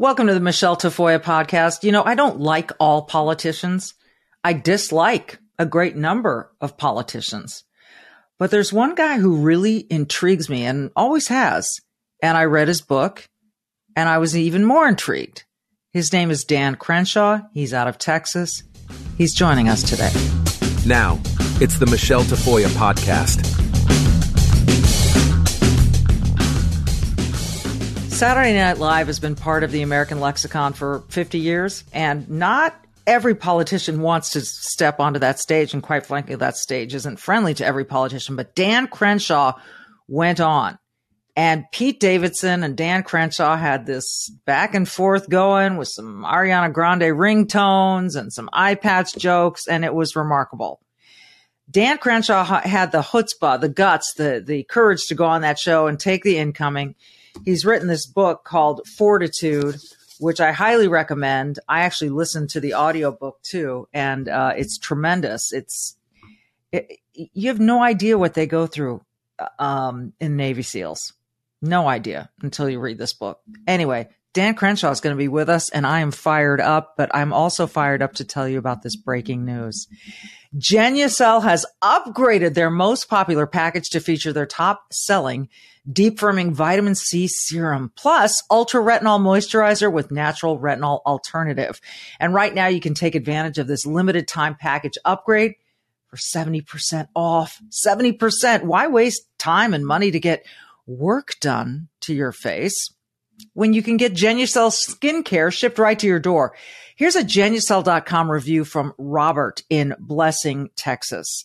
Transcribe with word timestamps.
Welcome 0.00 0.28
to 0.28 0.32
the 0.32 0.40
Michele 0.40 0.78
Tafoya 0.78 1.22
podcast. 1.22 1.84
You 1.84 1.92
know, 1.92 2.02
I 2.02 2.14
don't 2.14 2.40
like 2.40 2.72
all 2.80 3.02
politicians. 3.02 3.92
I 4.42 4.54
dislike 4.54 5.38
a 5.58 5.66
great 5.66 5.94
number 5.94 6.50
of 6.58 6.78
politicians. 6.78 7.64
But 8.38 8.50
there's 8.50 8.72
one 8.72 8.94
guy 8.94 9.18
who 9.18 9.42
really 9.42 9.86
intrigues 9.90 10.48
me 10.48 10.64
and 10.64 10.90
always 10.96 11.28
has. 11.28 11.68
And 12.22 12.38
I 12.38 12.44
read 12.46 12.68
his 12.68 12.80
book 12.80 13.28
and 13.94 14.08
I 14.08 14.16
was 14.16 14.34
even 14.34 14.64
more 14.64 14.88
intrigued. 14.88 15.44
His 15.92 16.14
name 16.14 16.30
is 16.30 16.44
Dan 16.44 16.76
Crenshaw. 16.76 17.40
He's 17.52 17.74
out 17.74 17.86
of 17.86 17.98
Texas. 17.98 18.62
He's 19.18 19.34
joining 19.34 19.68
us 19.68 19.82
today. 19.82 20.12
Now, 20.86 21.20
it's 21.60 21.78
the 21.78 21.84
Michele 21.84 22.22
Tafoya 22.22 22.68
podcast. 22.68 23.59
Saturday 28.20 28.52
Night 28.52 28.76
Live 28.76 29.06
has 29.06 29.18
been 29.18 29.34
part 29.34 29.64
of 29.64 29.72
the 29.72 29.80
American 29.80 30.20
lexicon 30.20 30.74
for 30.74 31.04
50 31.08 31.38
years, 31.38 31.84
and 31.90 32.28
not 32.28 32.78
every 33.06 33.34
politician 33.34 34.02
wants 34.02 34.32
to 34.32 34.42
step 34.42 35.00
onto 35.00 35.20
that 35.20 35.38
stage. 35.38 35.72
And 35.72 35.82
quite 35.82 36.04
frankly, 36.04 36.34
that 36.34 36.58
stage 36.58 36.94
isn't 36.94 37.18
friendly 37.18 37.54
to 37.54 37.64
every 37.64 37.86
politician. 37.86 38.36
But 38.36 38.54
Dan 38.54 38.88
Crenshaw 38.88 39.54
went 40.06 40.38
on, 40.38 40.78
and 41.34 41.64
Pete 41.72 41.98
Davidson 41.98 42.62
and 42.62 42.76
Dan 42.76 43.04
Crenshaw 43.04 43.56
had 43.56 43.86
this 43.86 44.28
back 44.44 44.74
and 44.74 44.86
forth 44.86 45.30
going 45.30 45.78
with 45.78 45.88
some 45.88 46.22
Ariana 46.22 46.70
Grande 46.74 47.16
ringtones 47.16 48.16
and 48.16 48.30
some 48.30 48.50
eye 48.52 48.74
patch 48.74 49.14
jokes, 49.14 49.66
and 49.66 49.82
it 49.82 49.94
was 49.94 50.14
remarkable. 50.14 50.78
Dan 51.70 51.96
Crenshaw 51.96 52.44
had 52.44 52.92
the 52.92 53.00
chutzpah, 53.00 53.62
the 53.62 53.70
guts, 53.70 54.12
the 54.12 54.44
the 54.46 54.64
courage 54.64 55.06
to 55.06 55.14
go 55.14 55.24
on 55.24 55.40
that 55.40 55.58
show 55.58 55.86
and 55.86 55.98
take 55.98 56.22
the 56.22 56.36
incoming 56.36 56.96
he's 57.44 57.64
written 57.64 57.88
this 57.88 58.06
book 58.06 58.44
called 58.44 58.86
Fortitude, 58.96 59.76
which 60.18 60.40
I 60.40 60.52
highly 60.52 60.88
recommend. 60.88 61.58
I 61.68 61.80
actually 61.80 62.10
listened 62.10 62.50
to 62.50 62.60
the 62.60 62.74
audiobook 62.74 63.40
too, 63.42 63.88
and 63.92 64.28
uh, 64.28 64.52
it's 64.56 64.78
tremendous. 64.78 65.52
It's 65.52 65.96
it, 66.72 66.98
you 67.12 67.48
have 67.48 67.60
no 67.60 67.82
idea 67.82 68.18
what 68.18 68.34
they 68.34 68.46
go 68.46 68.66
through 68.66 69.02
um, 69.58 70.12
in 70.20 70.36
Navy 70.36 70.62
SEALs. 70.62 71.14
No 71.62 71.88
idea 71.88 72.30
until 72.42 72.68
you 72.68 72.80
read 72.80 72.98
this 72.98 73.12
book. 73.12 73.40
Anyway, 73.66 74.08
Dan 74.32 74.54
Crenshaw 74.54 74.90
is 74.90 75.00
going 75.00 75.14
to 75.14 75.18
be 75.18 75.28
with 75.28 75.48
us, 75.48 75.70
and 75.70 75.84
I 75.84 76.00
am 76.00 76.12
fired 76.12 76.60
up, 76.60 76.94
but 76.96 77.10
I'm 77.12 77.32
also 77.32 77.66
fired 77.66 78.00
up 78.00 78.14
to 78.14 78.24
tell 78.24 78.48
you 78.48 78.58
about 78.58 78.82
this 78.82 78.94
breaking 78.94 79.44
news. 79.44 79.88
Genucel 80.56 81.42
has 81.42 81.66
upgraded 81.82 82.54
their 82.54 82.70
most 82.70 83.08
popular 83.08 83.46
package 83.46 83.90
to 83.90 84.00
feature 84.00 84.32
their 84.32 84.46
top 84.46 84.84
selling 84.92 85.48
deep 85.90 86.18
firming 86.18 86.52
vitamin 86.52 86.94
C 86.94 87.26
serum 87.26 87.92
plus 87.96 88.42
ultra 88.50 88.80
retinol 88.82 89.20
moisturizer 89.20 89.90
with 89.92 90.10
natural 90.10 90.58
retinol 90.58 91.00
alternative. 91.06 91.80
And 92.18 92.34
right 92.34 92.54
now 92.54 92.66
you 92.66 92.80
can 92.80 92.94
take 92.94 93.14
advantage 93.14 93.58
of 93.58 93.66
this 93.66 93.86
limited 93.86 94.28
time 94.28 94.56
package 94.56 94.98
upgrade 95.04 95.54
for 96.08 96.16
70% 96.16 97.08
off. 97.14 97.60
70%. 97.70 98.64
Why 98.64 98.88
waste 98.88 99.22
time 99.38 99.72
and 99.72 99.86
money 99.86 100.10
to 100.10 100.20
get 100.20 100.44
work 100.86 101.36
done 101.40 101.88
to 102.00 102.14
your 102.14 102.32
face 102.32 102.90
when 103.54 103.72
you 103.72 103.82
can 103.82 103.96
get 103.96 104.14
Genucel 104.14 104.70
skincare 104.70 105.52
shipped 105.52 105.78
right 105.78 105.98
to 105.98 106.06
your 106.06 106.20
door? 106.20 106.54
Here's 106.96 107.16
a 107.16 107.24
Genucel.com 107.24 108.30
review 108.30 108.64
from 108.64 108.92
Robert 108.98 109.62
in 109.70 109.94
Blessing, 109.98 110.70
Texas. 110.76 111.44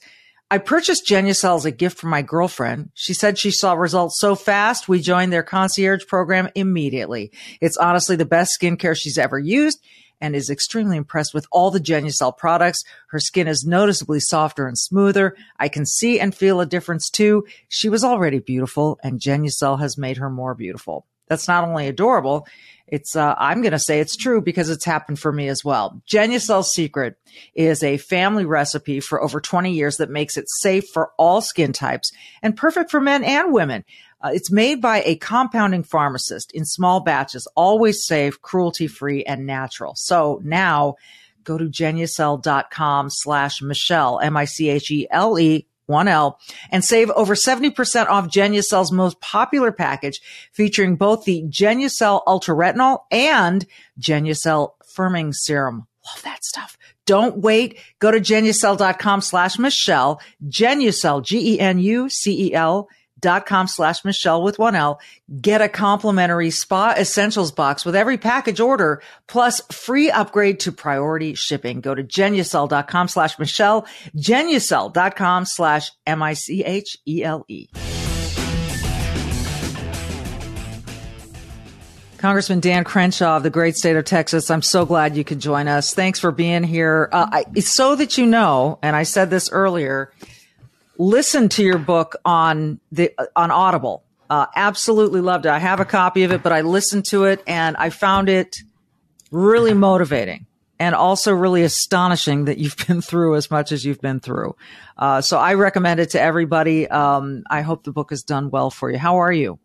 I 0.51 0.59
purchased 0.59 1.07
Genucel 1.07 1.55
as 1.55 1.65
a 1.65 1.71
gift 1.71 1.97
for 1.97 2.07
my 2.07 2.21
girlfriend. 2.21 2.91
She 2.93 3.13
said 3.13 3.37
she 3.37 3.51
saw 3.51 3.73
results 3.73 4.19
so 4.19 4.35
fast, 4.35 4.87
we 4.87 5.01
joined 5.01 5.33
their 5.33 5.43
concierge 5.43 6.05
program 6.05 6.49
immediately. 6.53 7.31
It's 7.61 7.77
honestly 7.77 8.15
the 8.15 8.25
best 8.25 8.57
skincare 8.59 8.95
she's 8.95 9.17
ever 9.17 9.39
used 9.39 9.83
and 10.21 10.35
is 10.35 10.49
extremely 10.49 10.97
impressed 10.97 11.33
with 11.33 11.47
all 11.51 11.71
the 11.71 11.79
Genucel 11.79 12.37
products. 12.37 12.83
Her 13.09 13.19
skin 13.19 13.47
is 13.47 13.65
noticeably 13.65 14.19
softer 14.19 14.67
and 14.67 14.77
smoother. 14.77 15.35
I 15.59 15.67
can 15.67 15.85
see 15.85 16.19
and 16.19 16.33
feel 16.33 16.61
a 16.61 16.65
difference 16.65 17.09
too. 17.09 17.45
She 17.67 17.89
was 17.89 18.03
already 18.03 18.39
beautiful 18.39 18.99
and 19.03 19.19
Genucel 19.19 19.79
has 19.79 19.97
made 19.97 20.17
her 20.17 20.29
more 20.29 20.53
beautiful. 20.53 21.05
That's 21.27 21.47
not 21.47 21.63
only 21.63 21.87
adorable, 21.87 22.47
it's, 22.87 23.15
uh, 23.15 23.33
I'm 23.37 23.61
going 23.61 23.71
to 23.71 23.79
say 23.79 23.99
it's 23.99 24.15
true 24.15 24.41
because 24.41 24.69
it's 24.69 24.85
happened 24.85 25.19
for 25.19 25.31
me 25.31 25.47
as 25.47 25.63
well. 25.63 26.01
Genucel's 26.07 26.71
Secret 26.71 27.17
is 27.55 27.81
a 27.81 27.97
family 27.97 28.45
recipe 28.45 28.99
for 28.99 29.23
over 29.23 29.41
20 29.41 29.73
years 29.73 29.97
that 29.97 30.09
makes 30.09 30.37
it 30.37 30.45
safe 30.47 30.85
for 30.93 31.11
all 31.17 31.41
skin 31.41 31.73
types 31.73 32.11
and 32.43 32.55
perfect 32.55 32.91
for 32.91 33.01
men 33.01 33.23
and 33.23 33.51
women. 33.51 33.83
Uh, 34.21 34.31
it's 34.33 34.51
made 34.51 34.81
by 34.81 35.01
a 35.03 35.15
compounding 35.15 35.83
pharmacist 35.83 36.51
in 36.51 36.63
small 36.65 36.99
batches, 36.99 37.47
always 37.55 38.05
safe, 38.05 38.41
cruelty 38.41 38.87
free, 38.87 39.23
and 39.23 39.45
natural. 39.45 39.93
So 39.95 40.39
now 40.43 40.95
go 41.43 41.57
to 41.57 41.65
genucel.com 41.65 43.09
slash 43.09 43.61
Michele, 43.61 44.19
M-I-C-H-E-L-E 44.19 45.67
1L 45.89 46.35
and 46.71 46.83
save 46.83 47.09
over 47.11 47.35
70% 47.35 48.07
off 48.07 48.27
Genucel's 48.27 48.91
most 48.91 49.19
popular 49.21 49.71
package 49.71 50.21
featuring 50.51 50.95
both 50.95 51.25
the 51.25 51.43
Genucel 51.43 52.21
Ultra 52.27 52.55
Retinol 52.55 52.99
and 53.11 53.65
Genucel 53.99 54.71
Firming 54.95 55.33
Serum. 55.33 55.87
Love 56.05 56.23
that 56.23 56.43
stuff. 56.45 56.77
Don't 57.05 57.39
wait. 57.39 57.79
Go 57.99 58.11
to 58.11 58.19
genucel.com 58.19 59.21
slash 59.21 59.57
Michele. 59.59 60.19
Genucel, 60.47 61.23
G-E-N-U-C-E-L 61.23 62.87
dot 63.19 63.45
com 63.45 63.67
slash 63.67 64.03
Michele 64.03 64.43
with 64.43 64.59
one 64.59 64.75
L. 64.75 64.99
Get 65.41 65.61
a 65.61 65.69
complimentary 65.69 66.51
spa 66.51 66.93
essentials 66.97 67.51
box 67.51 67.85
with 67.85 67.95
every 67.95 68.17
package 68.17 68.59
order 68.59 69.01
plus 69.27 69.61
free 69.71 70.11
upgrade 70.11 70.59
to 70.61 70.71
priority 70.71 71.33
shipping. 71.33 71.81
Go 71.81 71.95
to 71.95 72.03
genucel.com 72.03 73.07
slash 73.07 73.39
Michele, 73.39 73.85
genucel.com 74.15 75.45
slash 75.45 75.91
M-I-C-H-E-L-E. 76.05 77.67
Congressman 82.17 82.59
Dan 82.59 82.83
Crenshaw 82.83 83.37
of 83.37 83.43
the 83.43 83.49
great 83.51 83.75
state 83.75 83.95
of 83.95 84.05
Texas, 84.05 84.49
I'm 84.49 84.63
so 84.63 84.85
glad 84.85 85.15
you 85.15 85.23
could 85.23 85.39
join 85.39 85.67
us. 85.67 85.93
Thanks 85.93 86.19
for 86.19 86.31
being 86.31 86.63
here. 86.63 87.07
Uh, 87.11 87.27
I, 87.31 87.59
so 87.59 87.95
that 87.95 88.17
you 88.17 88.25
know, 88.25 88.79
and 88.81 88.95
I 88.95 89.03
said 89.03 89.29
this 89.29 89.51
earlier, 89.51 90.11
listen 90.97 91.49
to 91.49 91.63
your 91.63 91.77
book 91.77 92.15
on 92.25 92.79
the 92.91 93.13
on 93.35 93.51
Audible. 93.51 94.03
Uh, 94.29 94.47
absolutely 94.55 95.21
loved 95.21 95.45
it. 95.45 95.49
I 95.49 95.59
have 95.59 95.79
a 95.79 95.85
copy 95.85 96.23
of 96.23 96.31
it, 96.31 96.41
but 96.41 96.51
I 96.51 96.61
listened 96.61 97.05
to 97.09 97.25
it 97.25 97.43
and 97.45 97.77
I 97.77 97.91
found 97.91 98.27
it 98.27 98.57
really 99.31 99.73
motivating 99.73 100.47
and 100.79 100.95
also 100.95 101.31
really 101.31 101.61
astonishing 101.61 102.45
that 102.45 102.57
you've 102.57 102.77
been 102.87 103.01
through 103.01 103.35
as 103.35 103.51
much 103.51 103.71
as 103.71 103.85
you've 103.85 104.01
been 104.01 104.19
through. 104.19 104.55
Uh, 104.97 105.21
so 105.21 105.37
I 105.37 105.53
recommend 105.53 105.99
it 105.99 106.11
to 106.11 106.21
everybody. 106.21 106.87
Um, 106.87 107.43
I 107.49 107.61
hope 107.61 107.83
the 107.83 107.91
book 107.91 108.09
has 108.09 108.23
done 108.23 108.49
well 108.49 108.69
for 108.69 108.89
you. 108.89 108.97
How 108.97 109.17
are 109.17 109.31
you? 109.31 109.59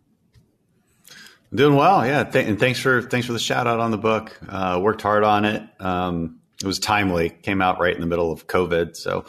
Doing 1.53 1.75
well, 1.75 2.07
yeah. 2.07 2.23
Th- 2.25 2.47
and 2.47 2.61
thanks 2.61 2.79
for 2.79 3.03
thanks 3.03 3.27
for 3.27 3.33
the 3.33 3.41
shout 3.41 3.67
out 3.67 3.81
on 3.81 3.91
the 3.91 3.99
book. 3.99 4.39
Uh, 4.49 4.79
worked 4.81 5.03
hard 5.03 5.25
on 5.25 5.45
it. 5.45 5.63
Um, 5.81 6.40
it 6.63 6.67
was 6.67 6.79
timely. 6.79 7.31
Came 7.31 7.63
out 7.63 7.81
right 7.81 7.95
in 7.95 8.01
the 8.01 8.07
middle 8.07 8.31
of 8.31 8.47
COVID, 8.47 8.97
so 8.97 9.25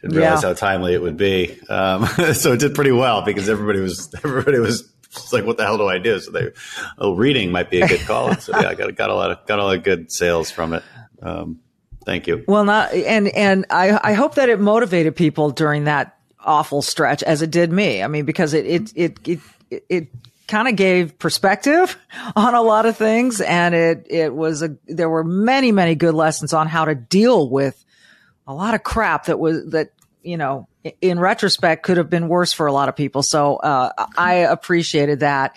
didn't 0.00 0.16
realize 0.16 0.42
yeah. 0.42 0.48
how 0.48 0.54
timely 0.54 0.94
it 0.94 1.02
would 1.02 1.16
be. 1.16 1.58
Um, 1.68 2.06
so 2.34 2.52
it 2.52 2.60
did 2.60 2.74
pretty 2.74 2.92
well 2.92 3.22
because 3.22 3.48
everybody 3.48 3.80
was 3.80 4.14
everybody 4.24 4.58
was 4.60 4.92
like, 5.32 5.44
"What 5.44 5.56
the 5.56 5.64
hell 5.64 5.78
do 5.78 5.86
I 5.86 5.98
do?" 5.98 6.20
So 6.20 6.30
they, 6.30 6.50
oh, 6.98 7.14
reading 7.14 7.50
might 7.50 7.70
be 7.70 7.80
a 7.80 7.88
good 7.88 8.00
call. 8.00 8.34
so 8.36 8.58
yeah, 8.58 8.68
I 8.68 8.74
got 8.74 8.94
got 8.94 9.10
a 9.10 9.14
lot 9.14 9.30
of 9.32 9.46
got 9.46 9.58
a 9.58 9.64
lot 9.64 9.76
of 9.76 9.82
good 9.82 10.12
sales 10.12 10.50
from 10.50 10.74
it. 10.74 10.84
Um, 11.20 11.60
thank 12.04 12.26
you. 12.26 12.44
Well, 12.46 12.64
not 12.64 12.92
and 12.92 13.28
and 13.28 13.66
I 13.70 13.98
I 14.10 14.12
hope 14.12 14.36
that 14.36 14.48
it 14.48 14.60
motivated 14.60 15.16
people 15.16 15.50
during 15.50 15.84
that 15.84 16.16
awful 16.38 16.82
stretch 16.82 17.22
as 17.24 17.42
it 17.42 17.50
did 17.50 17.72
me. 17.72 18.02
I 18.02 18.06
mean, 18.06 18.24
because 18.24 18.54
it 18.54 18.64
it 18.64 18.92
it 18.94 19.40
it, 19.70 19.84
it 19.88 20.08
kind 20.46 20.68
of 20.68 20.76
gave 20.76 21.18
perspective 21.18 21.96
on 22.36 22.54
a 22.54 22.62
lot 22.62 22.86
of 22.86 22.96
things. 22.96 23.40
And 23.40 23.74
it, 23.74 24.06
it 24.10 24.34
was 24.34 24.62
a, 24.62 24.76
there 24.86 25.10
were 25.10 25.24
many, 25.24 25.72
many 25.72 25.94
good 25.94 26.14
lessons 26.14 26.52
on 26.52 26.68
how 26.68 26.84
to 26.84 26.94
deal 26.94 27.48
with 27.48 27.82
a 28.46 28.54
lot 28.54 28.74
of 28.74 28.82
crap 28.82 29.26
that 29.26 29.38
was, 29.38 29.70
that 29.70 29.90
you 30.22 30.36
know, 30.36 30.68
in 31.00 31.18
retrospect, 31.18 31.84
could 31.84 31.96
have 31.96 32.10
been 32.10 32.28
worse 32.28 32.52
for 32.52 32.66
a 32.66 32.72
lot 32.72 32.88
of 32.88 32.96
people. 32.96 33.22
So 33.22 33.56
uh, 33.56 33.90
I 34.16 34.34
appreciated 34.34 35.20
that. 35.20 35.56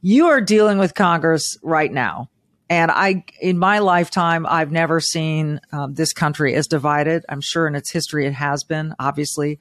You 0.00 0.28
are 0.28 0.40
dealing 0.40 0.78
with 0.78 0.94
Congress 0.94 1.56
right 1.62 1.90
now. 1.90 2.28
And 2.70 2.90
I, 2.90 3.24
in 3.40 3.58
my 3.58 3.78
lifetime, 3.78 4.44
I've 4.46 4.70
never 4.70 5.00
seen 5.00 5.60
um, 5.72 5.94
this 5.94 6.12
country 6.12 6.54
as 6.54 6.66
divided. 6.66 7.24
I'm 7.28 7.40
sure 7.40 7.66
in 7.66 7.74
its 7.74 7.90
history 7.90 8.26
it 8.26 8.34
has 8.34 8.62
been, 8.62 8.94
obviously. 8.98 9.58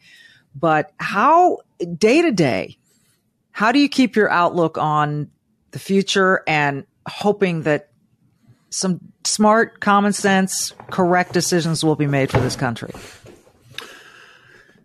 But 0.54 0.92
how, 0.98 1.60
day 1.98 2.24
to 2.24 2.32
day, 2.32 2.77
how 3.58 3.72
do 3.72 3.80
you 3.80 3.90
keep 3.90 4.16
your 4.16 4.30
outlook 4.30 4.78
on 4.78 5.32
the 5.72 5.80
future 5.80 6.44
and 6.46 6.86
hoping 7.08 7.64
that 7.64 7.90
some 8.70 9.00
smart, 9.24 9.80
common 9.80 10.14
sense, 10.14 10.74
correct 10.92 11.34
decisions 11.34 11.84
will 11.84 11.96
be 11.96 12.06
made 12.06 12.30
for 12.30 12.40
this 12.40 12.56
country? 12.56 12.94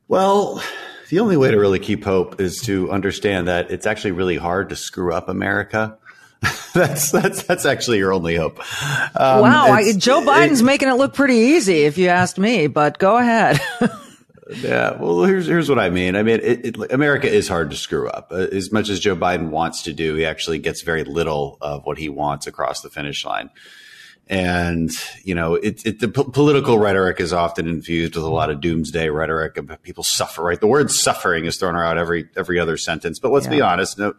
Well, 0.08 0.62
the 1.10 1.20
only 1.20 1.36
way 1.36 1.50
to 1.50 1.58
really 1.58 1.80
keep 1.80 2.02
hope 2.02 2.40
is 2.40 2.62
to 2.62 2.90
understand 2.90 3.46
that 3.46 3.70
it's 3.70 3.86
actually 3.86 4.12
really 4.12 4.38
hard 4.38 4.70
to 4.70 4.76
screw 4.76 5.12
up 5.12 5.28
America. 5.28 5.98
that's 6.72 7.10
that's 7.10 7.42
that's 7.42 7.66
actually 7.66 7.98
your 7.98 8.14
only 8.14 8.36
hope. 8.36 8.58
Um, 9.14 9.42
wow, 9.42 9.66
I, 9.66 9.92
Joe 9.92 10.22
Biden's 10.22 10.62
it, 10.62 10.64
making 10.64 10.88
it 10.88 10.94
look 10.94 11.12
pretty 11.12 11.36
easy, 11.36 11.84
if 11.84 11.98
you 11.98 12.08
asked 12.08 12.38
me. 12.38 12.68
But 12.68 12.96
go 12.96 13.18
ahead. 13.18 13.60
yeah, 14.50 14.96
well, 14.96 15.24
here's 15.24 15.46
here's 15.46 15.68
what 15.68 15.78
I 15.78 15.90
mean. 15.90 16.16
I 16.16 16.22
mean, 16.22 16.40
it, 16.42 16.66
it, 16.66 16.92
America 16.92 17.28
is 17.28 17.48
hard 17.48 17.70
to 17.70 17.76
screw 17.76 18.08
up. 18.08 18.32
Uh, 18.32 18.48
as 18.52 18.72
much 18.72 18.88
as 18.88 19.00
Joe 19.00 19.16
Biden 19.16 19.50
wants 19.50 19.82
to 19.82 19.92
do, 19.92 20.14
he 20.14 20.24
actually 20.24 20.58
gets 20.58 20.82
very 20.82 21.04
little 21.04 21.58
of 21.60 21.86
what 21.86 21.98
he 21.98 22.08
wants 22.08 22.46
across 22.46 22.80
the 22.80 22.90
finish 22.90 23.24
line 23.24 23.50
and 24.28 24.90
you 25.24 25.34
know 25.34 25.54
it, 25.54 25.84
it, 25.84 26.00
the 26.00 26.08
p- 26.08 26.24
political 26.32 26.78
rhetoric 26.78 27.20
is 27.20 27.32
often 27.32 27.68
infused 27.68 28.14
with 28.14 28.24
a 28.24 28.30
lot 28.30 28.50
of 28.50 28.60
doomsday 28.60 29.08
rhetoric 29.08 29.56
and 29.56 29.82
people 29.82 30.04
suffer 30.04 30.42
right 30.42 30.60
the 30.60 30.66
word 30.66 30.90
suffering 30.90 31.44
is 31.44 31.56
thrown 31.56 31.74
around 31.74 31.98
every 31.98 32.28
every 32.36 32.58
other 32.58 32.76
sentence 32.76 33.18
but 33.18 33.32
let's 33.32 33.46
yeah. 33.46 33.52
be 33.52 33.60
honest 33.60 33.98
no, 33.98 34.14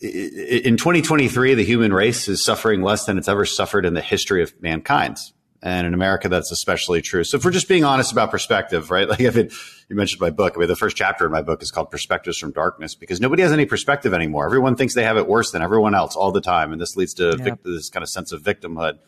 in 0.00 0.76
2023 0.76 1.54
the 1.54 1.64
human 1.64 1.92
race 1.92 2.28
is 2.28 2.44
suffering 2.44 2.82
less 2.82 3.04
than 3.04 3.16
it's 3.16 3.28
ever 3.28 3.44
suffered 3.44 3.86
in 3.86 3.94
the 3.94 4.02
history 4.02 4.42
of 4.42 4.52
mankind 4.60 5.16
and 5.64 5.86
in 5.86 5.94
America, 5.94 6.28
that's 6.28 6.52
especially 6.52 7.00
true. 7.00 7.24
So 7.24 7.38
if 7.38 7.44
we're 7.44 7.50
just 7.50 7.68
being 7.68 7.84
honest 7.84 8.12
about 8.12 8.30
perspective, 8.30 8.90
right? 8.90 9.08
Like 9.14 9.20
if 9.20 9.36
it, 9.36 9.52
you 9.88 9.94
mentioned 9.94 10.20
my 10.20 10.30
book, 10.30 10.54
I 10.56 10.58
mean, 10.58 10.68
the 10.68 10.76
first 10.76 10.96
chapter 10.96 11.24
in 11.24 11.30
my 11.30 11.40
book 11.40 11.62
is 11.62 11.70
called 11.70 11.90
Perspectives 11.90 12.36
from 12.36 12.50
Darkness 12.50 12.96
because 12.96 13.20
nobody 13.20 13.42
has 13.42 13.52
any 13.52 13.64
perspective 13.64 14.12
anymore. 14.12 14.44
Everyone 14.44 14.74
thinks 14.74 14.94
they 14.94 15.04
have 15.04 15.16
it 15.16 15.28
worse 15.28 15.52
than 15.52 15.62
everyone 15.62 15.94
else 15.94 16.16
all 16.16 16.32
the 16.32 16.40
time. 16.40 16.72
And 16.72 16.80
this 16.80 16.96
leads 16.96 17.14
to 17.14 17.36
yep. 17.38 17.38
vic- 17.38 17.62
this 17.62 17.90
kind 17.90 18.02
of 18.02 18.08
sense 18.08 18.32
of 18.32 18.42
victimhood. 18.42 18.98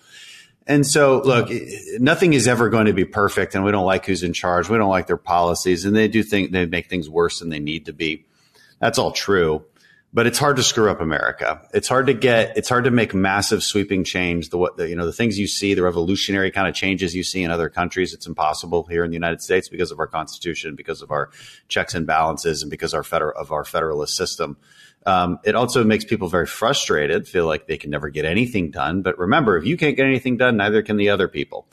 And 0.67 0.87
so, 0.87 1.21
look, 1.23 1.51
nothing 1.99 2.35
is 2.35 2.47
ever 2.47 2.69
going 2.71 2.87
to 2.87 2.93
be 2.93 3.05
perfect, 3.05 3.55
and 3.55 3.65
we 3.65 3.71
don't 3.71 3.87
like 3.87 4.07
who's 4.07 4.23
in 4.23 4.33
charge. 4.33 4.69
We 4.69 4.79
don't 4.79 4.91
like 4.91 5.07
their 5.07 5.17
policies, 5.17 5.85
and 5.85 5.95
they 5.95 6.09
do 6.09 6.23
think 6.23 6.53
they 6.53 6.67
make 6.67 6.89
things 6.89 7.09
worse 7.09 7.41
than 7.41 7.51
they 7.51 7.61
need 7.61 7.87
to 7.87 7.93
be. 7.93 8.25
That's 8.81 8.99
all 8.99 9.13
true 9.13 9.65
but 10.17 10.27
it's 10.27 10.39
hard 10.39 10.57
to 10.57 10.63
screw 10.63 10.91
up 10.91 11.03
America. 11.03 11.61
It's 11.75 11.89
hard 11.89 12.07
to 12.07 12.15
get, 12.15 12.57
it's 12.57 12.71
hard 12.71 12.85
to 12.85 12.91
make 12.91 13.13
massive 13.13 13.63
sweeping 13.63 14.03
change. 14.03 14.49
The, 14.49 14.73
the, 14.75 14.89
you 14.89 14.97
know, 14.97 15.05
the 15.05 15.13
things 15.13 15.39
you 15.39 15.47
see, 15.47 15.75
the 15.75 15.83
revolutionary 15.83 16.51
kind 16.51 16.67
of 16.67 16.75
changes 16.75 17.15
you 17.15 17.23
see 17.23 17.43
in 17.43 17.51
other 17.51 17.69
countries, 17.69 18.15
it's 18.15 18.27
impossible 18.27 18.85
here 18.85 19.05
in 19.05 19.11
the 19.11 19.15
United 19.15 19.43
States 19.43 19.69
because 19.69 19.93
of 19.93 20.01
our 20.01 20.07
constitution, 20.07 20.75
because 20.75 21.03
of 21.03 21.11
our 21.11 21.29
checks 21.69 21.95
and 21.95 22.07
balances, 22.07 22.63
and 22.63 22.71
because 22.71 22.95
our 22.95 23.03
federal, 23.03 23.39
of 23.39 23.53
our 23.53 23.63
federalist 23.63 24.17
system. 24.17 24.57
Um, 25.05 25.39
it 25.45 25.55
also 25.55 25.85
makes 25.85 26.07
people 26.07 26.29
very 26.29 26.47
frustrated, 26.47 27.29
feel 27.29 27.45
like 27.45 27.67
they 27.67 27.77
can 27.77 27.91
never 27.91 28.09
get 28.09 28.25
anything 28.25 28.71
done. 28.71 29.03
But 29.03 29.19
remember, 29.19 29.59
if 29.59 29.67
you 29.67 29.77
can't 29.77 29.99
get 29.99 30.07
anything 30.07 30.39
done, 30.39 30.57
neither 30.57 30.81
can 30.81 30.97
the 30.97 31.11
other 31.11 31.29
people. 31.29 31.69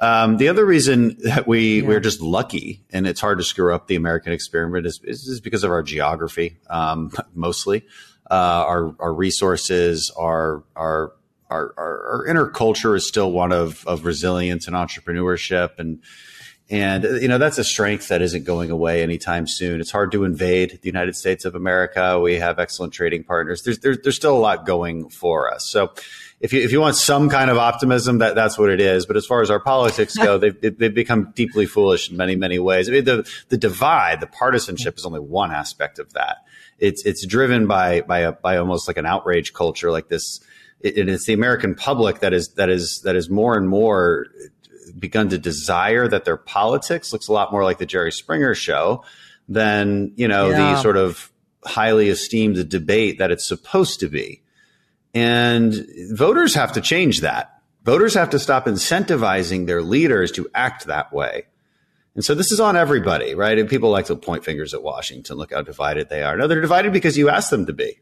Um, 0.00 0.38
the 0.38 0.48
other 0.48 0.64
reason 0.64 1.16
that 1.22 1.46
we 1.46 1.80
yeah. 1.80 1.86
we're 1.86 2.00
just 2.00 2.20
lucky 2.20 2.84
and 2.90 3.06
it's 3.06 3.20
hard 3.20 3.38
to 3.38 3.44
screw 3.44 3.74
up 3.74 3.86
the 3.86 3.94
American 3.94 4.32
experiment 4.32 4.86
is, 4.86 5.00
is, 5.04 5.28
is 5.28 5.40
because 5.40 5.62
of 5.62 5.70
our 5.70 5.82
geography, 5.82 6.58
um, 6.68 7.12
mostly 7.34 7.84
uh, 8.30 8.64
our 8.66 8.94
our 8.98 9.12
resources, 9.12 10.10
our 10.16 10.64
our 10.76 11.12
our, 11.50 11.74
our, 11.78 12.26
inner 12.26 12.48
culture 12.48 12.96
is 12.96 13.06
still 13.06 13.30
one 13.30 13.52
of 13.52 13.86
of 13.86 14.04
resilience 14.04 14.66
and 14.66 14.74
entrepreneurship 14.74 15.78
and 15.78 16.02
and 16.70 17.04
you 17.04 17.28
know 17.28 17.36
that's 17.36 17.58
a 17.58 17.64
strength 17.64 18.08
that 18.08 18.22
isn't 18.22 18.44
going 18.44 18.70
away 18.70 19.02
anytime 19.02 19.46
soon. 19.46 19.80
It's 19.80 19.90
hard 19.90 20.10
to 20.12 20.24
invade 20.24 20.80
the 20.82 20.88
United 20.88 21.16
States 21.16 21.44
of 21.44 21.54
America. 21.54 22.18
We 22.18 22.36
have 22.36 22.58
excellent 22.58 22.94
trading 22.94 23.24
partners. 23.24 23.62
There's 23.62 23.78
there's, 23.80 23.98
there's 24.00 24.16
still 24.16 24.36
a 24.36 24.40
lot 24.40 24.64
going 24.64 25.10
for 25.10 25.52
us. 25.52 25.66
So 25.66 25.92
if 26.40 26.52
you 26.52 26.60
if 26.60 26.72
you 26.72 26.80
want 26.80 26.96
some 26.96 27.30
kind 27.30 27.50
of 27.50 27.58
optimism, 27.58 28.18
that 28.18 28.34
that's 28.34 28.58
what 28.58 28.70
it 28.70 28.80
is. 28.80 29.06
But 29.06 29.16
as 29.16 29.26
far 29.26 29.42
as 29.42 29.50
our 29.50 29.60
politics 29.60 30.16
go, 30.16 30.38
they've 30.38 30.60
they've 30.60 30.94
become 30.94 31.32
deeply 31.34 31.66
foolish 31.66 32.10
in 32.10 32.16
many 32.16 32.36
many 32.36 32.58
ways. 32.58 32.88
I 32.88 32.92
mean, 32.92 33.04
the 33.04 33.28
the 33.48 33.56
divide, 33.56 34.20
the 34.20 34.26
partisanship, 34.26 34.98
is 34.98 35.06
only 35.06 35.20
one 35.20 35.52
aspect 35.52 35.98
of 35.98 36.12
that. 36.12 36.38
It's 36.78 37.04
it's 37.04 37.26
driven 37.26 37.66
by 37.66 38.02
by 38.02 38.20
a, 38.20 38.32
by 38.32 38.56
almost 38.56 38.88
like 38.88 38.96
an 38.96 39.06
outrage 39.06 39.52
culture, 39.52 39.90
like 39.90 40.08
this. 40.08 40.40
And 40.82 41.08
it's 41.08 41.24
the 41.24 41.32
American 41.32 41.74
public 41.74 42.20
that 42.20 42.34
is 42.34 42.48
that 42.54 42.68
is 42.68 43.00
that 43.04 43.16
is 43.16 43.30
more 43.30 43.56
and 43.56 43.68
more 43.68 44.26
begun 44.98 45.30
to 45.30 45.38
desire 45.38 46.06
that 46.08 46.26
their 46.26 46.36
politics 46.36 47.12
looks 47.12 47.28
a 47.28 47.32
lot 47.32 47.52
more 47.52 47.64
like 47.64 47.78
the 47.78 47.86
Jerry 47.86 48.12
Springer 48.12 48.54
show 48.54 49.02
than 49.48 50.12
you 50.16 50.28
know 50.28 50.50
yeah. 50.50 50.56
the 50.56 50.82
sort 50.82 50.96
of 50.96 51.32
highly 51.64 52.10
esteemed 52.10 52.68
debate 52.68 53.18
that 53.18 53.30
it's 53.30 53.46
supposed 53.46 54.00
to 54.00 54.08
be. 54.08 54.42
And 55.14 55.86
voters 56.10 56.54
have 56.54 56.72
to 56.72 56.80
change 56.80 57.20
that. 57.20 57.62
Voters 57.84 58.14
have 58.14 58.30
to 58.30 58.38
stop 58.38 58.66
incentivizing 58.66 59.66
their 59.66 59.82
leaders 59.82 60.32
to 60.32 60.48
act 60.54 60.86
that 60.86 61.12
way. 61.12 61.44
And 62.14 62.24
so 62.24 62.34
this 62.34 62.52
is 62.52 62.60
on 62.60 62.76
everybody, 62.76 63.34
right? 63.34 63.58
And 63.58 63.68
people 63.68 63.90
like 63.90 64.06
to 64.06 64.16
point 64.16 64.44
fingers 64.44 64.72
at 64.72 64.82
Washington. 64.82 65.36
Look 65.36 65.52
how 65.52 65.62
divided 65.62 66.08
they 66.08 66.22
are. 66.22 66.36
No, 66.36 66.46
they're 66.46 66.60
divided 66.60 66.92
because 66.92 67.18
you 67.18 67.28
asked 67.28 67.50
them 67.50 67.66
to 67.66 67.72
be, 67.72 67.98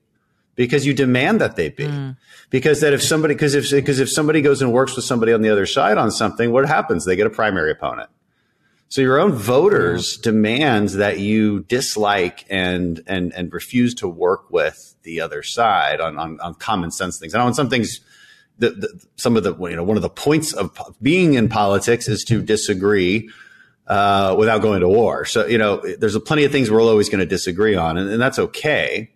because 0.55 0.87
you 0.87 0.95
demand 0.95 1.41
that 1.41 1.57
they 1.57 1.71
be, 1.71 1.85
mm. 1.85 2.17
because 2.51 2.81
that 2.81 2.93
if 2.93 3.03
somebody, 3.03 3.35
because 3.35 3.55
if 3.55 3.71
because 3.71 4.01
if 4.01 4.11
somebody 4.11 4.43
goes 4.43 4.61
and 4.61 4.73
works 4.73 4.97
with 4.97 5.07
somebody 5.07 5.33
on 5.33 5.41
the 5.41 5.49
other 5.49 5.67
side 5.67 5.97
on 5.97 6.11
something, 6.11 6.53
what 6.53 6.67
happens? 6.67 7.05
They 7.05 7.17
get 7.17 7.27
a 7.27 7.31
primary 7.31 7.71
opponent. 7.71 8.11
So 8.89 9.01
your 9.01 9.19
own 9.19 9.33
voters 9.33 10.19
yeah. 10.19 10.25
demand 10.25 10.91
that 10.91 11.19
you 11.19 11.61
dislike 11.61 12.45
and 12.51 13.03
and 13.07 13.33
and 13.33 13.51
refuse 13.51 13.95
to 13.97 14.09
work 14.09 14.51
with 14.51 14.92
the 15.03 15.21
other 15.21 15.43
side 15.43 16.01
on 16.01 16.19
on, 16.19 16.41
on 16.41 16.55
common 16.55 16.91
sense 16.91 17.19
things. 17.19 17.35
And 17.35 17.43
on 17.43 17.55
some 17.55 17.69
things, 17.69 18.01
the, 18.59 18.71
the, 18.71 19.07
some 19.17 19.37
of 19.37 19.43
the 19.43 19.55
you 19.69 19.77
know 19.77 19.85
one 19.85 19.97
of 19.97 20.03
the 20.03 20.09
points 20.09 20.53
of 20.53 20.77
being 21.01 21.35
in 21.35 21.49
politics 21.49 22.09
is 22.09 22.25
to 22.25 22.43
disagree 22.43 23.31
uh, 23.87 24.35
without 24.39 24.63
going 24.63 24.81
to 24.81 24.89
war. 24.89 25.25
So 25.25 25.47
you 25.47 25.59
know, 25.59 25.83
there's 25.99 26.15
a 26.15 26.21
plenty 26.21 26.45
of 26.45 26.53
things 26.53 26.71
we're 26.71 26.83
always 26.83 27.09
going 27.09 27.21
to 27.21 27.27
disagree 27.27 27.75
on, 27.75 27.99
and, 27.99 28.11
and 28.11 28.21
that's 28.21 28.39
okay. 28.39 29.11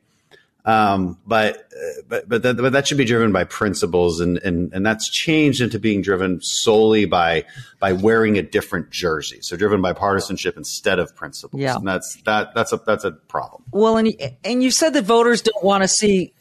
Um, 0.67 1.17
but 1.25 1.71
but 2.09 2.29
but 2.29 2.43
that, 2.43 2.57
but 2.57 2.73
that 2.73 2.89
should 2.89 2.99
be 2.99 3.05
driven 3.05 3.31
by 3.31 3.45
principles, 3.45 4.19
and 4.19 4.39
and 4.39 4.73
and 4.73 4.85
that's 4.85 5.09
changed 5.09 5.61
into 5.61 5.79
being 5.79 6.03
driven 6.03 6.41
solely 6.43 7.05
by 7.05 7.45
by 7.79 7.93
wearing 7.93 8.37
a 8.37 8.43
different 8.43 8.91
jersey. 8.91 9.39
So 9.43 9.57
driven 9.57 9.81
by 9.81 9.93
partisanship 9.93 10.57
instead 10.57 10.99
of 10.99 11.15
principles. 11.15 11.63
Yeah, 11.63 11.77
and 11.77 11.87
that's 11.87 12.21
that 12.25 12.53
that's 12.57 12.73
a 12.73 12.79
that's 12.85 13.05
a 13.05 13.13
problem. 13.13 13.63
Well, 13.71 13.97
and 13.97 14.13
and 14.43 14.61
you 14.61 14.73
said 14.73 14.95
that 14.95 15.05
voters 15.05 15.41
don't 15.41 15.63
want 15.63 15.85
to 15.85 15.89
see 15.89 16.33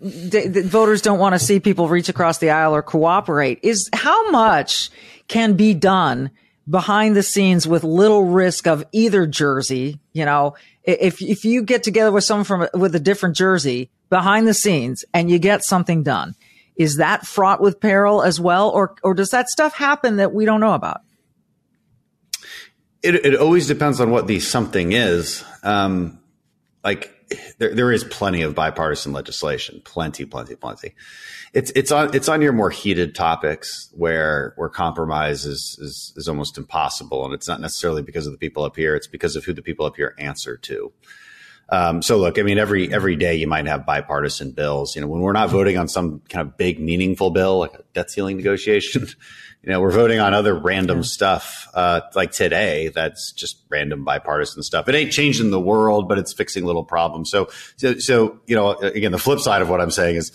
that 0.00 0.64
voters 0.64 1.02
don't 1.02 1.18
want 1.18 1.34
to 1.34 1.38
see 1.38 1.60
people 1.60 1.86
reach 1.86 2.08
across 2.08 2.38
the 2.38 2.50
aisle 2.50 2.74
or 2.74 2.82
cooperate. 2.82 3.58
Is 3.62 3.90
how 3.92 4.30
much 4.30 4.88
can 5.28 5.56
be 5.56 5.74
done 5.74 6.30
behind 6.68 7.14
the 7.16 7.22
scenes 7.22 7.68
with 7.68 7.84
little 7.84 8.24
risk 8.24 8.66
of 8.66 8.82
either 8.92 9.26
jersey, 9.26 10.00
you 10.14 10.24
know, 10.24 10.54
if 10.84 11.20
if 11.22 11.44
you 11.44 11.62
get 11.62 11.82
together 11.82 12.12
with 12.12 12.24
someone 12.24 12.44
from 12.44 12.68
with 12.74 12.94
a 12.94 13.00
different 13.00 13.36
jersey 13.36 13.90
behind 14.10 14.46
the 14.46 14.54
scenes 14.54 15.04
and 15.12 15.30
you 15.30 15.38
get 15.38 15.64
something 15.64 16.02
done, 16.02 16.34
is 16.76 16.96
that 16.96 17.26
fraught 17.26 17.60
with 17.60 17.80
peril 17.80 18.22
as 18.22 18.40
well, 18.40 18.70
or 18.70 18.94
or 19.02 19.14
does 19.14 19.30
that 19.30 19.48
stuff 19.48 19.74
happen 19.74 20.16
that 20.16 20.32
we 20.32 20.44
don't 20.44 20.60
know 20.60 20.74
about? 20.74 21.00
It 23.02 23.14
it 23.14 23.34
always 23.34 23.66
depends 23.66 24.00
on 24.00 24.10
what 24.10 24.26
the 24.26 24.40
something 24.40 24.92
is. 24.92 25.44
Um, 25.62 26.20
like 26.82 27.13
there, 27.58 27.74
there 27.74 27.92
is 27.92 28.04
plenty 28.04 28.42
of 28.42 28.54
bipartisan 28.54 29.12
legislation, 29.12 29.80
plenty, 29.84 30.24
plenty, 30.24 30.56
plenty. 30.56 30.94
It's 31.52 31.70
it's 31.72 31.92
on 31.92 32.14
it's 32.14 32.28
on 32.28 32.42
your 32.42 32.52
more 32.52 32.70
heated 32.70 33.14
topics 33.14 33.90
where 33.92 34.52
where 34.56 34.68
compromise 34.68 35.44
is, 35.44 35.78
is 35.80 36.12
is 36.16 36.28
almost 36.28 36.58
impossible, 36.58 37.24
and 37.24 37.34
it's 37.34 37.48
not 37.48 37.60
necessarily 37.60 38.02
because 38.02 38.26
of 38.26 38.32
the 38.32 38.38
people 38.38 38.64
up 38.64 38.76
here; 38.76 38.96
it's 38.96 39.06
because 39.06 39.36
of 39.36 39.44
who 39.44 39.52
the 39.52 39.62
people 39.62 39.86
up 39.86 39.96
here 39.96 40.14
answer 40.18 40.56
to. 40.56 40.92
Um, 41.70 42.02
so 42.02 42.18
look, 42.18 42.38
I 42.38 42.42
mean, 42.42 42.58
every 42.58 42.92
every 42.92 43.16
day 43.16 43.34
you 43.34 43.46
might 43.46 43.66
have 43.66 43.86
bipartisan 43.86 44.50
bills. 44.52 44.94
You 44.94 45.02
know, 45.02 45.08
when 45.08 45.20
we're 45.20 45.32
not 45.32 45.50
voting 45.50 45.78
on 45.78 45.88
some 45.88 46.20
kind 46.28 46.46
of 46.46 46.56
big, 46.56 46.78
meaningful 46.78 47.30
bill 47.30 47.58
like 47.58 47.74
a 47.74 47.82
debt 47.94 48.10
ceiling 48.10 48.36
negotiation, 48.36 49.08
you 49.64 49.72
know, 49.72 49.80
we're 49.80 49.90
voting 49.90 50.20
on 50.20 50.34
other 50.34 50.54
random 50.54 50.98
yeah. 50.98 51.04
stuff, 51.04 51.68
uh, 51.72 52.02
like 52.14 52.32
today, 52.32 52.88
that's 52.88 53.32
just 53.32 53.64
random 53.70 54.04
bipartisan 54.04 54.62
stuff. 54.62 54.88
It 54.88 54.94
ain't 54.94 55.10
changing 55.10 55.50
the 55.50 55.60
world, 55.60 56.06
but 56.06 56.18
it's 56.18 56.34
fixing 56.34 56.66
little 56.66 56.84
problems. 56.84 57.30
So, 57.30 57.48
so, 57.76 57.98
so, 57.98 58.40
you 58.46 58.56
know, 58.56 58.72
again, 58.72 59.10
the 59.10 59.18
flip 59.18 59.40
side 59.40 59.62
of 59.62 59.70
what 59.70 59.80
I'm 59.80 59.90
saying 59.90 60.16
is 60.16 60.32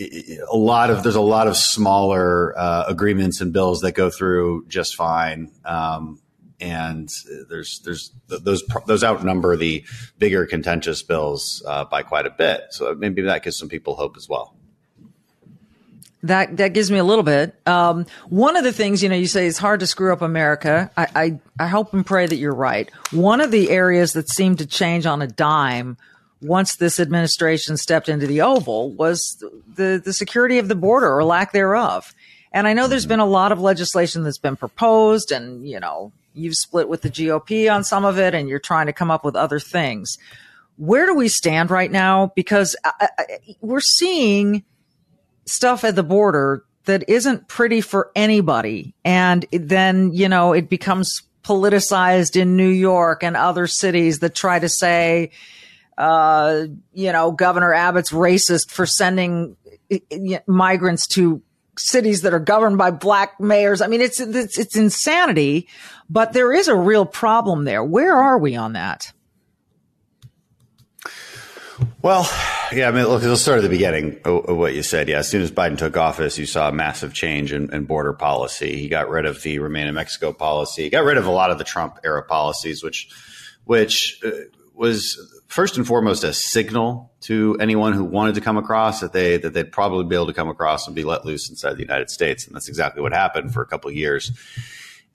a 0.00 0.56
lot 0.56 0.88
of, 0.88 1.02
there's 1.02 1.14
a 1.14 1.20
lot 1.20 1.46
of 1.46 1.58
smaller, 1.58 2.58
uh, 2.58 2.84
agreements 2.88 3.42
and 3.42 3.52
bills 3.52 3.82
that 3.82 3.92
go 3.92 4.08
through 4.08 4.64
just 4.66 4.96
fine. 4.96 5.52
Um, 5.66 6.22
and 6.60 7.10
there's 7.50 7.80
there's 7.84 8.12
those 8.28 8.62
those 8.86 9.04
outnumber 9.04 9.56
the 9.56 9.84
bigger 10.18 10.46
contentious 10.46 11.02
bills 11.02 11.62
uh, 11.66 11.84
by 11.84 12.02
quite 12.02 12.26
a 12.26 12.30
bit. 12.30 12.62
So 12.70 12.94
maybe 12.94 13.22
that 13.22 13.42
gives 13.42 13.58
some 13.58 13.68
people 13.68 13.96
hope 13.96 14.16
as 14.16 14.28
well. 14.28 14.56
That 16.24 16.56
that 16.56 16.68
gives 16.68 16.90
me 16.90 16.96
a 16.96 17.04
little 17.04 17.22
bit. 17.22 17.54
Um, 17.66 18.06
one 18.30 18.56
of 18.56 18.64
the 18.64 18.72
things 18.72 19.02
you 19.02 19.10
know, 19.10 19.14
you 19.14 19.26
say 19.26 19.46
it's 19.46 19.58
hard 19.58 19.80
to 19.80 19.86
screw 19.86 20.10
up 20.10 20.22
America. 20.22 20.90
I, 20.96 21.06
I 21.14 21.40
I 21.64 21.68
hope 21.68 21.92
and 21.92 22.04
pray 22.04 22.26
that 22.26 22.36
you're 22.36 22.54
right. 22.54 22.90
One 23.12 23.42
of 23.42 23.50
the 23.50 23.70
areas 23.70 24.14
that 24.14 24.30
seemed 24.30 24.58
to 24.58 24.66
change 24.66 25.04
on 25.04 25.20
a 25.20 25.26
dime 25.26 25.98
once 26.40 26.76
this 26.76 26.98
administration 26.98 27.76
stepped 27.76 28.08
into 28.08 28.26
the 28.26 28.40
Oval 28.40 28.90
was 28.92 29.42
the 29.74 30.00
the 30.02 30.14
security 30.14 30.58
of 30.58 30.68
the 30.68 30.74
border 30.74 31.14
or 31.14 31.24
lack 31.24 31.52
thereof. 31.52 32.14
And 32.52 32.66
I 32.66 32.72
know 32.72 32.88
there's 32.88 33.04
been 33.04 33.20
a 33.20 33.26
lot 33.26 33.52
of 33.52 33.60
legislation 33.60 34.22
that's 34.22 34.38
been 34.38 34.56
proposed, 34.56 35.30
and 35.30 35.68
you 35.68 35.78
know, 35.78 36.10
you've 36.34 36.54
split 36.54 36.88
with 36.88 37.02
the 37.02 37.10
GOP 37.10 37.70
on 37.70 37.84
some 37.84 38.06
of 38.06 38.18
it, 38.18 38.34
and 38.34 38.48
you're 38.48 38.58
trying 38.58 38.86
to 38.86 38.94
come 38.94 39.10
up 39.10 39.26
with 39.26 39.36
other 39.36 39.60
things. 39.60 40.16
Where 40.78 41.04
do 41.04 41.14
we 41.14 41.28
stand 41.28 41.70
right 41.70 41.90
now? 41.90 42.32
Because 42.34 42.76
I, 42.82 43.08
I, 43.18 43.24
we're 43.60 43.80
seeing 43.80 44.64
stuff 45.46 45.84
at 45.84 45.96
the 45.96 46.02
border 46.02 46.64
that 46.84 47.08
isn't 47.08 47.48
pretty 47.48 47.80
for 47.80 48.10
anybody. 48.14 48.94
And 49.04 49.46
then, 49.52 50.12
you 50.12 50.28
know, 50.28 50.52
it 50.52 50.68
becomes 50.68 51.22
politicized 51.42 52.40
in 52.40 52.56
New 52.56 52.68
York 52.68 53.22
and 53.22 53.36
other 53.36 53.66
cities 53.66 54.20
that 54.20 54.34
try 54.34 54.58
to 54.58 54.68
say, 54.68 55.30
uh, 55.96 56.66
you 56.92 57.12
know, 57.12 57.32
Governor 57.32 57.72
Abbott's 57.72 58.12
racist 58.12 58.70
for 58.70 58.86
sending 58.86 59.56
migrants 60.46 61.06
to 61.08 61.42
cities 61.76 62.22
that 62.22 62.32
are 62.32 62.40
governed 62.40 62.78
by 62.78 62.90
black 62.90 63.40
mayors. 63.40 63.80
I 63.80 63.86
mean, 63.88 64.00
it's, 64.00 64.20
it's, 64.20 64.58
it's 64.58 64.76
insanity, 64.76 65.68
but 66.08 66.32
there 66.32 66.52
is 66.52 66.68
a 66.68 66.74
real 66.74 67.04
problem 67.04 67.64
there. 67.64 67.84
Where 67.84 68.16
are 68.16 68.38
we 68.38 68.56
on 68.56 68.74
that? 68.74 69.12
Well, 72.02 72.30
yeah, 72.72 72.88
I 72.88 72.90
mean, 72.92 73.06
look, 73.06 73.22
let's 73.22 73.40
start 73.40 73.58
at 73.58 73.62
the 73.62 73.68
beginning 73.68 74.20
of, 74.24 74.56
what 74.56 74.74
you 74.74 74.82
said. 74.82 75.08
Yeah, 75.08 75.18
as 75.18 75.28
soon 75.28 75.42
as 75.42 75.50
Biden 75.50 75.76
took 75.76 75.96
office, 75.96 76.38
you 76.38 76.46
saw 76.46 76.68
a 76.68 76.72
massive 76.72 77.14
change 77.14 77.52
in, 77.52 77.72
in, 77.74 77.84
border 77.84 78.12
policy. 78.12 78.76
He 78.76 78.88
got 78.88 79.08
rid 79.08 79.26
of 79.26 79.42
the 79.42 79.58
Remain 79.58 79.86
in 79.86 79.94
Mexico 79.94 80.32
policy. 80.32 80.84
He 80.84 80.90
got 80.90 81.04
rid 81.04 81.16
of 81.16 81.26
a 81.26 81.30
lot 81.30 81.50
of 81.50 81.58
the 81.58 81.64
Trump 81.64 81.98
era 82.04 82.22
policies, 82.22 82.82
which, 82.82 83.08
which 83.64 84.20
uh, 84.24 84.30
was 84.74 85.18
first 85.48 85.76
and 85.76 85.86
foremost 85.86 86.24
a 86.24 86.32
signal 86.32 87.12
to 87.20 87.56
anyone 87.60 87.92
who 87.92 88.04
wanted 88.04 88.34
to 88.34 88.40
come 88.40 88.56
across 88.56 89.00
that 89.00 89.12
they 89.12 89.36
that 89.36 89.52
they'd 89.54 89.72
probably 89.72 90.04
be 90.04 90.14
able 90.14 90.26
to 90.26 90.32
come 90.32 90.48
across 90.48 90.86
and 90.86 90.96
be 90.96 91.04
let 91.04 91.24
loose 91.24 91.48
inside 91.48 91.74
the 91.74 91.82
United 91.82 92.10
States, 92.10 92.46
and 92.46 92.54
that's 92.54 92.68
exactly 92.68 93.02
what 93.02 93.12
happened 93.12 93.54
for 93.54 93.62
a 93.62 93.66
couple 93.66 93.88
of 93.88 93.96
years. 93.96 94.32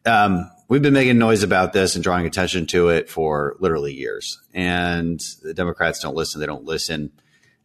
Um, 0.06 0.50
we've 0.70 0.82
been 0.82 0.94
making 0.94 1.18
noise 1.18 1.44
about 1.44 1.74
this 1.74 1.96
and 1.96 2.04
drawing 2.04 2.26
attention 2.26 2.66
to 2.68 2.90
it 2.90 3.10
for 3.10 3.58
literally 3.60 3.94
years. 3.94 4.40
And 4.54 5.20
the 5.44 5.54
Democrats 5.54 6.00
don't 6.00 6.16
listen. 6.16 6.40
They 6.40 6.48
don't 6.48 6.64
listen. 6.64 7.12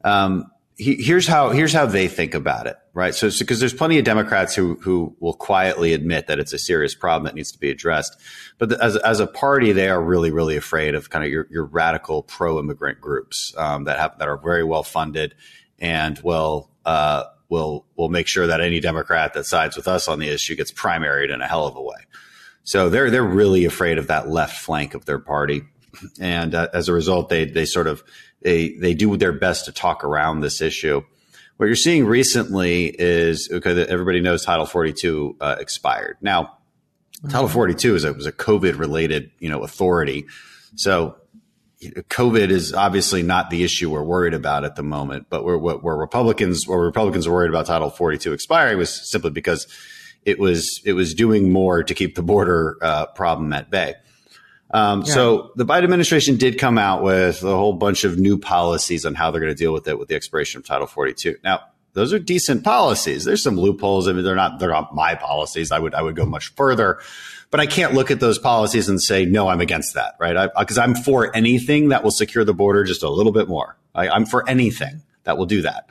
Um, 0.02 0.50
he, 0.76 0.96
here's 0.96 1.28
how 1.28 1.50
here's 1.50 1.72
how 1.72 1.86
they 1.86 2.08
think 2.08 2.34
about 2.34 2.66
it, 2.66 2.76
right? 2.94 3.14
So, 3.14 3.28
because 3.28 3.58
so, 3.58 3.60
there's 3.60 3.72
plenty 3.72 3.98
of 3.98 4.04
Democrats 4.04 4.56
who 4.56 4.74
who 4.82 5.14
will 5.20 5.34
quietly 5.34 5.92
admit 5.92 6.26
that 6.26 6.40
it's 6.40 6.52
a 6.52 6.58
serious 6.58 6.96
problem 6.96 7.26
that 7.26 7.36
needs 7.36 7.52
to 7.52 7.60
be 7.60 7.70
addressed, 7.70 8.20
but 8.58 8.70
the, 8.70 8.82
as 8.82 8.96
as 8.96 9.20
a 9.20 9.28
party, 9.28 9.70
they 9.70 9.88
are 9.88 10.02
really 10.02 10.32
really 10.32 10.56
afraid 10.56 10.96
of 10.96 11.10
kind 11.10 11.24
of 11.24 11.30
your, 11.30 11.46
your 11.48 11.64
radical 11.64 12.24
pro 12.24 12.58
immigrant 12.58 13.00
groups 13.00 13.54
um, 13.56 13.84
that 13.84 14.00
have 14.00 14.18
that 14.18 14.26
are 14.26 14.36
very 14.36 14.64
well 14.64 14.82
funded 14.82 15.36
and 15.78 16.18
will 16.24 16.68
uh, 16.84 17.22
will 17.48 17.86
will 17.94 18.08
make 18.08 18.26
sure 18.26 18.48
that 18.48 18.60
any 18.60 18.80
Democrat 18.80 19.32
that 19.34 19.46
sides 19.46 19.76
with 19.76 19.86
us 19.86 20.08
on 20.08 20.18
the 20.18 20.28
issue 20.28 20.56
gets 20.56 20.72
primaried 20.72 21.32
in 21.32 21.40
a 21.40 21.46
hell 21.46 21.68
of 21.68 21.76
a 21.76 21.82
way. 21.82 21.98
So 22.64 22.88
they're 22.88 23.10
they're 23.10 23.22
really 23.22 23.66
afraid 23.66 23.98
of 23.98 24.08
that 24.08 24.28
left 24.28 24.58
flank 24.58 24.94
of 24.94 25.04
their 25.04 25.18
party, 25.18 25.62
and 26.18 26.54
uh, 26.54 26.68
as 26.72 26.88
a 26.88 26.92
result, 26.92 27.28
they 27.28 27.44
they 27.44 27.66
sort 27.66 27.86
of 27.86 28.02
they 28.40 28.70
they 28.70 28.94
do 28.94 29.16
their 29.16 29.32
best 29.32 29.66
to 29.66 29.72
talk 29.72 30.02
around 30.02 30.40
this 30.40 30.60
issue. 30.60 31.02
What 31.58 31.66
you're 31.66 31.76
seeing 31.76 32.06
recently 32.06 32.86
is 32.86 33.48
okay. 33.52 33.86
Everybody 33.86 34.20
knows 34.20 34.44
Title 34.44 34.66
42 34.66 35.36
uh, 35.40 35.56
expired. 35.60 36.16
Now, 36.20 36.58
Title 37.28 37.48
42 37.48 37.94
is 37.94 38.04
a, 38.04 38.12
was 38.12 38.26
a 38.26 38.32
COVID 38.32 38.78
related 38.78 39.30
you 39.38 39.50
know 39.50 39.62
authority, 39.62 40.24
so 40.74 41.16
COVID 41.92 42.50
is 42.50 42.72
obviously 42.72 43.22
not 43.22 43.50
the 43.50 43.64
issue 43.64 43.90
we're 43.90 44.02
worried 44.02 44.34
about 44.34 44.64
at 44.64 44.76
the 44.76 44.82
moment. 44.82 45.26
But 45.28 45.44
we're, 45.44 45.58
what, 45.58 45.82
where 45.82 45.96
Republicans, 45.96 46.66
where 46.66 46.78
Republicans 46.78 47.26
are 47.26 47.32
worried 47.32 47.50
about 47.50 47.66
Title 47.66 47.90
42 47.90 48.32
expiring 48.32 48.78
was 48.78 48.90
simply 49.10 49.30
because 49.30 49.66
it 50.24 50.38
was 50.38 50.80
it 50.84 50.92
was 50.94 51.14
doing 51.14 51.50
more 51.50 51.82
to 51.82 51.94
keep 51.94 52.14
the 52.14 52.22
border 52.22 52.78
uh, 52.80 53.06
problem 53.06 53.52
at 53.52 53.70
bay. 53.70 53.94
Um, 54.70 55.02
yeah. 55.06 55.14
So 55.14 55.52
the 55.54 55.64
Biden 55.64 55.84
administration 55.84 56.36
did 56.36 56.58
come 56.58 56.78
out 56.78 57.02
with 57.02 57.42
a 57.44 57.56
whole 57.56 57.74
bunch 57.74 58.04
of 58.04 58.18
new 58.18 58.38
policies 58.38 59.06
on 59.06 59.14
how 59.14 59.30
they're 59.30 59.40
going 59.40 59.52
to 59.52 59.58
deal 59.58 59.72
with 59.72 59.86
it 59.86 59.98
with 59.98 60.08
the 60.08 60.16
expiration 60.16 60.58
of 60.58 60.66
Title 60.66 60.88
42. 60.88 61.36
Now, 61.44 61.60
those 61.92 62.12
are 62.12 62.18
decent 62.18 62.64
policies. 62.64 63.24
There's 63.24 63.42
some 63.42 63.56
loopholes. 63.56 64.08
I 64.08 64.12
mean, 64.12 64.24
they're 64.24 64.34
not 64.34 64.58
they're 64.58 64.70
not 64.70 64.94
my 64.94 65.14
policies. 65.14 65.70
I 65.70 65.78
would 65.78 65.94
I 65.94 66.02
would 66.02 66.16
go 66.16 66.26
much 66.26 66.52
further, 66.54 66.98
but 67.50 67.60
I 67.60 67.66
can't 67.66 67.94
look 67.94 68.10
at 68.10 68.18
those 68.18 68.38
policies 68.38 68.88
and 68.88 69.00
say 69.00 69.24
no, 69.24 69.46
I'm 69.46 69.60
against 69.60 69.94
that, 69.94 70.16
right? 70.18 70.50
Because 70.58 70.76
I'm 70.76 70.96
for 70.96 71.34
anything 71.36 71.90
that 71.90 72.02
will 72.02 72.10
secure 72.10 72.44
the 72.44 72.54
border 72.54 72.82
just 72.82 73.04
a 73.04 73.08
little 73.08 73.32
bit 73.32 73.48
more. 73.48 73.76
I, 73.94 74.08
I'm 74.08 74.26
for 74.26 74.48
anything 74.48 75.02
that 75.22 75.38
will 75.38 75.46
do 75.46 75.62
that. 75.62 75.88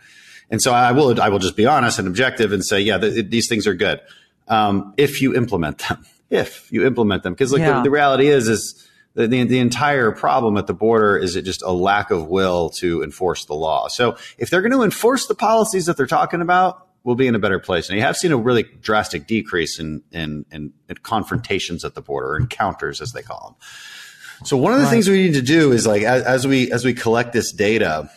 And 0.49 0.61
so 0.61 0.73
I 0.73 0.91
will 0.91 1.21
I 1.21 1.29
will 1.29 1.39
just 1.39 1.55
be 1.55 1.65
honest 1.65 1.99
and 1.99 2.07
objective 2.07 2.51
and 2.51 2.65
say, 2.65 2.81
yeah, 2.81 2.97
th- 2.97 3.29
these 3.29 3.47
things 3.47 3.65
are 3.65 3.73
good 3.73 4.01
um, 4.47 4.93
if 4.97 5.21
you 5.21 5.35
implement 5.35 5.79
them. 5.79 6.05
If 6.29 6.71
you 6.71 6.83
implement 6.87 7.21
them, 7.21 7.33
because 7.33 7.53
like 7.53 7.59
yeah. 7.59 7.77
the, 7.77 7.83
the, 7.83 7.91
reality 7.91 8.25
is, 8.25 8.47
is 8.47 8.89
the, 9.13 9.27
the, 9.27 9.43
the 9.43 9.59
entire 9.59 10.11
problem 10.11 10.57
at 10.57 10.65
the 10.65 10.73
border 10.73 11.15
is 11.15 11.35
it 11.35 11.43
just 11.43 11.61
a 11.61 11.71
lack 11.71 12.09
of 12.09 12.27
will 12.27 12.71
to 12.71 13.03
enforce 13.03 13.45
the 13.45 13.53
law. 13.53 13.87
So 13.87 14.17
if 14.39 14.49
they're 14.49 14.63
going 14.63 14.71
to 14.71 14.81
enforce 14.81 15.27
the 15.27 15.35
policies 15.35 15.85
that 15.85 15.95
they're 15.95 16.07
talking 16.07 16.41
about, 16.41 16.87
we'll 17.03 17.15
be 17.15 17.27
in 17.27 17.35
a 17.35 17.39
better 17.39 17.59
place. 17.59 17.87
And 17.87 17.97
you 17.97 18.03
have 18.03 18.17
seen 18.17 18.31
a 18.31 18.37
really 18.37 18.63
drastic 18.63 19.27
decrease 19.27 19.79
in 19.79 20.01
in, 20.11 20.45
in, 20.51 20.73
in 20.89 20.95
confrontations 21.03 21.85
at 21.85 21.93
the 21.93 22.01
border, 22.01 22.35
encounters 22.35 22.99
as 22.99 23.11
they 23.11 23.21
call 23.21 23.49
them. 23.49 24.47
So 24.47 24.57
one 24.57 24.73
of 24.73 24.79
the 24.79 24.85
right. 24.85 24.91
things 24.91 25.07
we 25.07 25.23
need 25.23 25.35
to 25.35 25.41
do 25.41 25.71
is 25.71 25.85
like 25.85 26.03
as, 26.03 26.23
as 26.23 26.47
we 26.47 26.71
as 26.71 26.83
we 26.83 26.93
collect 26.93 27.33
this 27.33 27.51
data, 27.51 28.09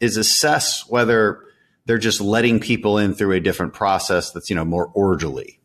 is 0.00 0.16
assess 0.16 0.88
whether 0.88 1.44
they're 1.86 1.98
just 1.98 2.20
letting 2.20 2.60
people 2.60 2.98
in 2.98 3.14
through 3.14 3.32
a 3.32 3.40
different 3.40 3.72
process 3.72 4.30
that's 4.30 4.48
you 4.48 4.56
know 4.56 4.64
more 4.64 4.90
orderly 4.94 5.57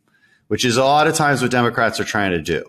which 0.54 0.66
is 0.66 0.78
a 0.78 0.84
lot 0.84 1.08
of 1.08 1.16
times 1.16 1.42
what 1.42 1.50
Democrats 1.50 2.00
are 2.00 2.04
trying 2.04 2.30
to 2.30 2.40
do. 2.40 2.64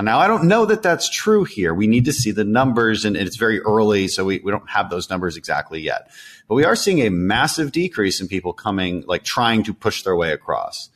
Now, 0.00 0.20
I 0.20 0.28
don't 0.28 0.44
know 0.44 0.66
that 0.66 0.84
that's 0.84 1.10
true 1.10 1.42
here. 1.42 1.74
We 1.74 1.88
need 1.88 2.04
to 2.04 2.12
see 2.12 2.30
the 2.30 2.44
numbers, 2.44 3.04
and 3.04 3.16
it's 3.16 3.34
very 3.34 3.58
early, 3.62 4.06
so 4.06 4.24
we, 4.24 4.38
we 4.38 4.52
don't 4.52 4.70
have 4.70 4.88
those 4.88 5.10
numbers 5.10 5.36
exactly 5.36 5.80
yet. 5.80 6.12
But 6.46 6.54
we 6.54 6.64
are 6.64 6.76
seeing 6.76 7.00
a 7.00 7.10
massive 7.10 7.72
decrease 7.72 8.20
in 8.20 8.28
people 8.28 8.52
coming, 8.52 9.02
like 9.08 9.24
trying 9.24 9.64
to 9.64 9.74
push 9.74 10.04
their 10.04 10.14
way 10.14 10.30
across 10.30 10.90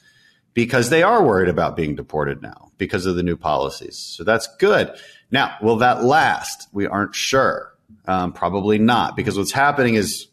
because 0.54 0.90
they 0.90 1.02
are 1.02 1.24
worried 1.24 1.48
about 1.48 1.74
being 1.74 1.96
deported 1.96 2.40
now 2.40 2.70
because 2.78 3.04
of 3.04 3.16
the 3.16 3.24
new 3.24 3.36
policies. 3.36 3.96
So 3.96 4.22
that's 4.22 4.46
good. 4.58 4.94
Now, 5.32 5.56
will 5.60 5.78
that 5.78 6.04
last? 6.04 6.68
We 6.72 6.86
aren't 6.86 7.16
sure. 7.16 7.74
Um, 8.06 8.32
probably 8.32 8.78
not, 8.78 9.16
because 9.16 9.36
what's 9.36 9.50
happening 9.50 9.96
is 9.96 10.28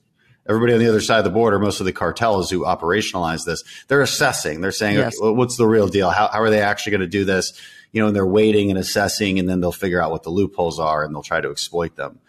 everybody 0.47 0.73
on 0.73 0.79
the 0.79 0.87
other 0.87 1.01
side 1.01 1.19
of 1.19 1.23
the 1.23 1.31
border, 1.31 1.59
most 1.59 1.79
of 1.79 1.85
the 1.85 1.93
cartels 1.93 2.49
who 2.49 2.65
operationalize 2.65 3.45
this, 3.45 3.63
they're 3.87 4.01
assessing. 4.01 4.61
They're 4.61 4.71
saying, 4.71 4.97
yes. 4.97 5.19
okay, 5.19 5.35
what's 5.35 5.57
the 5.57 5.67
real 5.67 5.87
deal? 5.87 6.09
How, 6.09 6.27
how 6.27 6.41
are 6.41 6.49
they 6.49 6.61
actually 6.61 6.91
going 6.91 7.01
to 7.01 7.07
do 7.07 7.25
this? 7.25 7.59
You 7.91 8.01
know, 8.01 8.07
and 8.07 8.15
they're 8.15 8.25
waiting 8.25 8.69
and 8.69 8.77
assessing, 8.77 9.39
and 9.39 9.47
then 9.49 9.61
they'll 9.61 9.71
figure 9.71 10.01
out 10.01 10.11
what 10.11 10.23
the 10.23 10.29
loopholes 10.29 10.79
are 10.79 11.03
and 11.03 11.15
they'll 11.15 11.23
try 11.23 11.41
to 11.41 11.49
exploit 11.49 11.95
them. 11.95 12.19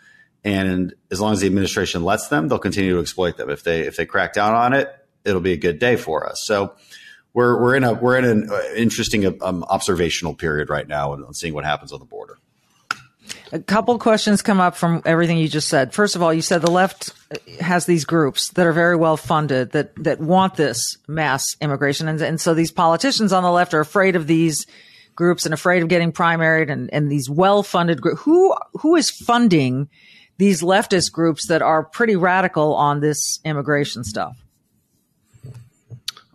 And 0.44 0.94
as 1.10 1.20
long 1.20 1.32
as 1.32 1.40
the 1.40 1.46
administration 1.46 2.04
lets 2.04 2.28
them, 2.28 2.46
they'll 2.46 2.60
continue 2.60 2.94
to 2.94 3.00
exploit 3.00 3.36
them. 3.36 3.50
If 3.50 3.64
they 3.64 3.80
if 3.80 3.96
they 3.96 4.06
crack 4.06 4.32
down 4.32 4.54
on 4.54 4.74
it, 4.74 4.88
it'll 5.24 5.40
be 5.40 5.52
a 5.52 5.56
good 5.56 5.80
day 5.80 5.96
for 5.96 6.28
us. 6.28 6.44
So 6.46 6.74
we're 7.34 7.60
we're 7.60 7.74
in 7.74 7.82
a 7.82 7.94
we're 7.94 8.16
in 8.16 8.24
an 8.24 8.50
interesting 8.76 9.42
um, 9.42 9.64
observational 9.64 10.34
period 10.34 10.70
right 10.70 10.86
now 10.86 11.14
and 11.14 11.36
seeing 11.36 11.52
what 11.52 11.64
happens 11.64 11.92
on 11.92 11.98
the 11.98 12.06
border. 12.06 12.38
A 13.52 13.58
couple 13.58 13.98
questions 13.98 14.42
come 14.42 14.60
up 14.60 14.76
from 14.76 15.02
everything 15.04 15.38
you 15.38 15.48
just 15.48 15.68
said. 15.68 15.94
First 15.94 16.16
of 16.16 16.22
all, 16.22 16.34
you 16.34 16.42
said 16.42 16.62
the 16.62 16.70
left 16.70 17.12
has 17.60 17.86
these 17.86 18.04
groups 18.04 18.50
that 18.50 18.66
are 18.66 18.72
very 18.72 18.96
well 18.96 19.16
funded 19.16 19.72
that 19.72 19.94
that 20.02 20.20
want 20.20 20.56
this 20.56 20.98
mass 21.06 21.56
immigration, 21.60 22.08
and, 22.08 22.20
and 22.20 22.40
so 22.40 22.54
these 22.54 22.72
politicians 22.72 23.32
on 23.32 23.42
the 23.42 23.50
left 23.50 23.74
are 23.74 23.80
afraid 23.80 24.16
of 24.16 24.26
these 24.26 24.66
groups 25.14 25.44
and 25.44 25.54
afraid 25.54 25.82
of 25.82 25.88
getting 25.88 26.12
primaried, 26.12 26.70
and, 26.70 26.92
and 26.92 27.10
these 27.10 27.30
well 27.30 27.62
funded 27.62 28.00
groups. 28.00 28.22
Who 28.22 28.54
who 28.74 28.96
is 28.96 29.10
funding 29.10 29.88
these 30.38 30.62
leftist 30.62 31.12
groups 31.12 31.48
that 31.48 31.62
are 31.62 31.84
pretty 31.84 32.16
radical 32.16 32.74
on 32.74 33.00
this 33.00 33.40
immigration 33.44 34.04
stuff? 34.04 34.36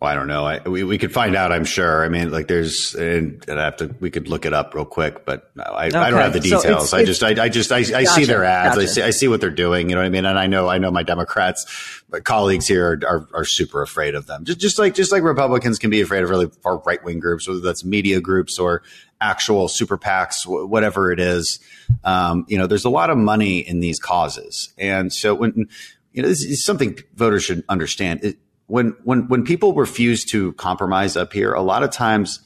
Well, 0.01 0.09
I 0.09 0.15
don't 0.15 0.25
know. 0.27 0.45
I, 0.47 0.67
we, 0.67 0.83
we 0.83 0.97
could 0.97 1.13
find 1.13 1.35
out. 1.35 1.51
I'm 1.51 1.63
sure. 1.63 2.03
I 2.03 2.09
mean, 2.09 2.31
like 2.31 2.47
there's, 2.47 2.95
and, 2.95 3.45
and 3.47 3.59
I 3.59 3.65
have 3.65 3.77
to. 3.77 3.95
We 3.99 4.09
could 4.09 4.27
look 4.27 4.47
it 4.47 4.53
up 4.53 4.73
real 4.73 4.83
quick, 4.83 5.25
but 5.25 5.51
I, 5.55 5.89
okay. 5.89 5.97
I 5.97 6.09
don't 6.09 6.19
have 6.19 6.33
the 6.33 6.39
details. 6.39 6.63
So 6.63 6.77
it's, 6.79 6.93
I 6.93 7.05
just, 7.05 7.21
I, 7.21 7.43
I 7.43 7.49
just, 7.49 7.71
I, 7.71 7.77
I 7.77 7.83
gotcha, 7.83 8.07
see 8.07 8.25
their 8.25 8.43
ads. 8.43 8.75
Gotcha. 8.75 8.81
I 8.81 8.85
see, 8.87 9.01
I 9.03 9.09
see 9.11 9.27
what 9.27 9.41
they're 9.41 9.51
doing. 9.51 9.89
You 9.89 9.95
know 9.95 10.01
what 10.01 10.07
I 10.07 10.09
mean? 10.09 10.25
And 10.25 10.39
I 10.39 10.47
know, 10.47 10.67
I 10.67 10.79
know 10.79 10.89
my 10.89 11.03
Democrats, 11.03 12.01
my 12.11 12.19
colleagues 12.19 12.67
here 12.67 12.93
are, 12.93 13.07
are, 13.07 13.27
are 13.41 13.45
super 13.45 13.83
afraid 13.83 14.15
of 14.15 14.25
them. 14.25 14.43
Just, 14.43 14.59
just 14.59 14.79
like, 14.79 14.95
just 14.95 15.11
like 15.11 15.21
Republicans 15.21 15.77
can 15.77 15.91
be 15.91 16.01
afraid 16.01 16.23
of 16.23 16.31
really 16.31 16.47
far 16.47 16.79
right 16.79 17.03
wing 17.03 17.19
groups, 17.19 17.47
whether 17.47 17.59
that's 17.59 17.85
media 17.85 18.19
groups 18.21 18.57
or 18.57 18.81
actual 19.21 19.67
super 19.67 19.99
PACs, 19.99 20.47
whatever 20.47 21.11
it 21.11 21.19
is. 21.19 21.59
Um, 22.03 22.45
you 22.47 22.57
know, 22.57 22.65
there's 22.65 22.85
a 22.85 22.89
lot 22.89 23.11
of 23.11 23.19
money 23.19 23.59
in 23.59 23.81
these 23.81 23.99
causes, 23.99 24.73
and 24.79 25.13
so 25.13 25.35
when 25.35 25.69
you 26.11 26.23
know, 26.23 26.27
this 26.27 26.43
is 26.43 26.65
something 26.65 26.97
voters 27.13 27.43
should 27.43 27.63
understand. 27.69 28.23
It, 28.23 28.37
when 28.71 28.95
when 29.03 29.27
when 29.27 29.43
people 29.43 29.73
refuse 29.73 30.23
to 30.23 30.53
compromise 30.53 31.17
up 31.17 31.33
here, 31.33 31.51
a 31.51 31.61
lot 31.61 31.83
of 31.83 31.91
times, 31.91 32.39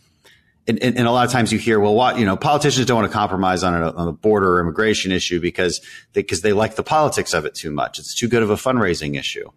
and, 0.67 0.81
and, 0.81 0.97
and, 0.97 1.07
a 1.07 1.11
lot 1.11 1.27
of 1.27 1.31
times 1.31 1.53
you 1.53 1.59
hear, 1.59 1.79
well, 1.79 1.93
what 1.93 2.17
you 2.17 2.25
know, 2.25 2.35
politicians 2.35 2.87
don't 2.87 2.97
want 2.97 3.11
to 3.11 3.15
compromise 3.15 3.63
on 3.63 3.75
a, 3.75 3.91
on 3.91 4.07
a 4.07 4.11
border 4.11 4.55
or 4.55 4.59
immigration 4.59 5.11
issue 5.11 5.39
because 5.39 5.81
they, 6.13 6.23
because 6.23 6.41
they 6.41 6.51
like 6.51 6.77
the 6.77 6.83
politics 6.83 7.35
of 7.35 7.45
it 7.45 7.53
too 7.53 7.69
much. 7.69 7.99
It's 7.99 8.15
too 8.15 8.27
good 8.27 8.41
of 8.41 8.49
a 8.49 8.55
fundraising 8.55 9.19
issue. 9.19 9.47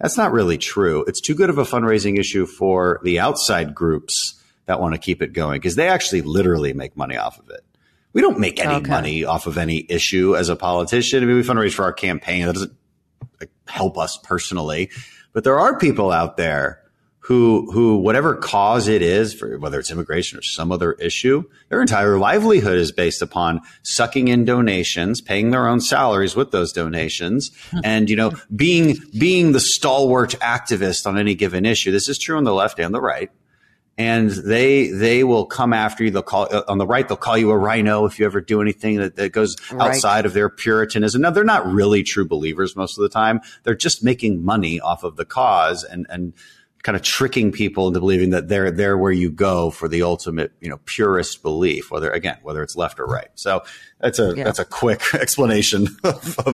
That's 0.00 0.18
not 0.18 0.32
really 0.32 0.58
true. 0.58 1.02
It's 1.08 1.22
too 1.22 1.34
good 1.34 1.48
of 1.48 1.56
a 1.56 1.64
fundraising 1.64 2.18
issue 2.18 2.44
for 2.44 3.00
the 3.02 3.18
outside 3.20 3.74
groups 3.74 4.38
that 4.66 4.80
want 4.80 4.94
to 4.94 5.00
keep 5.00 5.22
it 5.22 5.32
going 5.32 5.58
because 5.58 5.76
they 5.76 5.88
actually 5.88 6.20
literally 6.20 6.74
make 6.74 6.94
money 6.94 7.16
off 7.16 7.38
of 7.38 7.48
it. 7.48 7.64
We 8.12 8.20
don't 8.20 8.38
make 8.38 8.60
any 8.60 8.74
okay. 8.74 8.90
money 8.90 9.24
off 9.24 9.46
of 9.46 9.56
any 9.56 9.86
issue 9.88 10.36
as 10.36 10.50
a 10.50 10.56
politician. 10.56 11.22
I 11.22 11.26
mean, 11.26 11.36
we 11.36 11.42
fundraise 11.42 11.72
for 11.72 11.84
our 11.84 11.92
campaign. 11.94 12.44
That 12.44 12.52
doesn't 12.52 12.76
help 13.66 13.96
us 13.96 14.18
personally. 14.18 14.90
But 15.38 15.44
there 15.44 15.60
are 15.60 15.78
people 15.78 16.10
out 16.10 16.36
there 16.36 16.82
who, 17.20 17.70
who, 17.70 17.98
whatever 17.98 18.34
cause 18.34 18.88
it 18.88 19.02
is 19.02 19.32
for 19.32 19.56
whether 19.60 19.78
it's 19.78 19.88
immigration 19.88 20.36
or 20.36 20.42
some 20.42 20.72
other 20.72 20.94
issue, 20.94 21.44
their 21.68 21.80
entire 21.80 22.18
livelihood 22.18 22.76
is 22.76 22.90
based 22.90 23.22
upon 23.22 23.60
sucking 23.84 24.26
in 24.26 24.44
donations, 24.44 25.20
paying 25.20 25.52
their 25.52 25.68
own 25.68 25.80
salaries 25.80 26.34
with 26.34 26.50
those 26.50 26.72
donations, 26.72 27.52
hmm. 27.70 27.78
and, 27.84 28.10
you 28.10 28.16
know, 28.16 28.32
being, 28.56 28.96
being 29.16 29.52
the 29.52 29.60
stalwart 29.60 30.30
activist 30.40 31.06
on 31.06 31.16
any 31.16 31.36
given 31.36 31.64
issue. 31.64 31.92
This 31.92 32.08
is 32.08 32.18
true 32.18 32.36
on 32.36 32.42
the 32.42 32.52
left 32.52 32.80
and 32.80 32.92
the 32.92 33.00
right 33.00 33.30
and 33.98 34.30
they 34.30 34.86
they 34.86 35.24
will 35.24 35.44
come 35.44 35.72
after 35.72 36.04
you. 36.04 36.10
They'll 36.10 36.22
call 36.22 36.46
uh, 36.50 36.62
on 36.68 36.78
the 36.78 36.86
right. 36.86 37.06
They'll 37.06 37.16
call 37.16 37.36
you 37.36 37.50
a 37.50 37.58
RINO 37.58 38.06
if 38.06 38.18
you 38.20 38.24
ever 38.24 38.40
do 38.40 38.62
anything 38.62 38.98
that, 38.98 39.16
that 39.16 39.32
goes 39.32 39.56
right. 39.72 39.90
outside 39.90 40.24
of 40.24 40.32
their 40.32 40.48
Puritanism. 40.48 41.20
Now 41.20 41.30
they're 41.30 41.42
not 41.42 41.66
really 41.66 42.04
true 42.04 42.26
believers 42.26 42.76
most 42.76 42.96
of 42.96 43.02
the 43.02 43.08
time. 43.08 43.40
They're 43.64 43.74
just 43.74 44.04
making 44.04 44.44
money 44.44 44.78
off 44.78 45.02
of 45.02 45.16
the 45.16 45.24
cause 45.24 45.82
and 45.82 46.06
and 46.08 46.32
kind 46.84 46.94
of 46.94 47.02
tricking 47.02 47.50
people 47.50 47.88
into 47.88 47.98
believing 47.98 48.30
that 48.30 48.46
they're 48.46 48.70
they're 48.70 48.96
where 48.96 49.10
you 49.10 49.30
go 49.30 49.70
for 49.70 49.88
the 49.88 50.02
ultimate 50.02 50.52
you 50.60 50.70
know 50.70 50.78
purist 50.84 51.42
belief. 51.42 51.90
Whether 51.90 52.12
again 52.12 52.38
whether 52.42 52.62
it's 52.62 52.76
left 52.76 53.00
or 53.00 53.06
right. 53.06 53.28
So 53.34 53.64
that's 53.98 54.20
a 54.20 54.32
yeah. 54.36 54.44
that's 54.44 54.60
a 54.60 54.64
quick 54.64 55.02
explanation 55.14 55.88
of, 56.04 56.38
of 56.38 56.54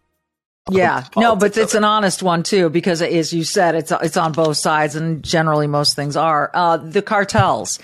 Yeah, 0.69 1.05
no, 1.17 1.35
but 1.35 1.57
it's 1.57 1.73
an 1.73 1.83
honest 1.83 2.21
one 2.21 2.43
too, 2.43 2.69
because 2.69 3.01
as 3.01 3.33
you 3.33 3.43
said, 3.43 3.75
it's 3.75 3.91
it's 3.91 4.15
on 4.15 4.31
both 4.31 4.57
sides, 4.57 4.95
and 4.95 5.23
generally 5.23 5.67
most 5.67 5.95
things 5.95 6.15
are. 6.15 6.51
Uh, 6.53 6.77
the 6.77 7.01
cartels 7.01 7.79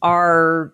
are 0.00 0.72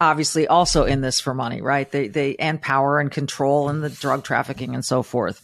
obviously 0.00 0.48
also 0.48 0.84
in 0.84 1.00
this 1.00 1.20
for 1.20 1.32
money, 1.32 1.60
right? 1.60 1.90
They 1.90 2.08
they 2.08 2.34
and 2.36 2.60
power 2.60 2.98
and 2.98 3.10
control 3.10 3.68
and 3.68 3.84
the 3.84 3.90
drug 3.90 4.24
trafficking 4.24 4.74
and 4.74 4.84
so 4.84 5.02
forth. 5.02 5.40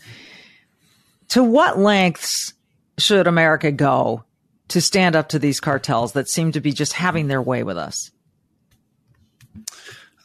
To 1.28 1.44
what 1.44 1.78
lengths 1.78 2.52
should 2.98 3.28
America 3.28 3.70
go 3.70 4.24
to 4.68 4.80
stand 4.80 5.16
up 5.16 5.28
to 5.30 5.38
these 5.38 5.60
cartels 5.60 6.12
that 6.12 6.28
seem 6.28 6.52
to 6.52 6.60
be 6.60 6.72
just 6.72 6.92
having 6.92 7.28
their 7.28 7.42
way 7.42 7.62
with 7.62 7.76
us? 7.76 8.10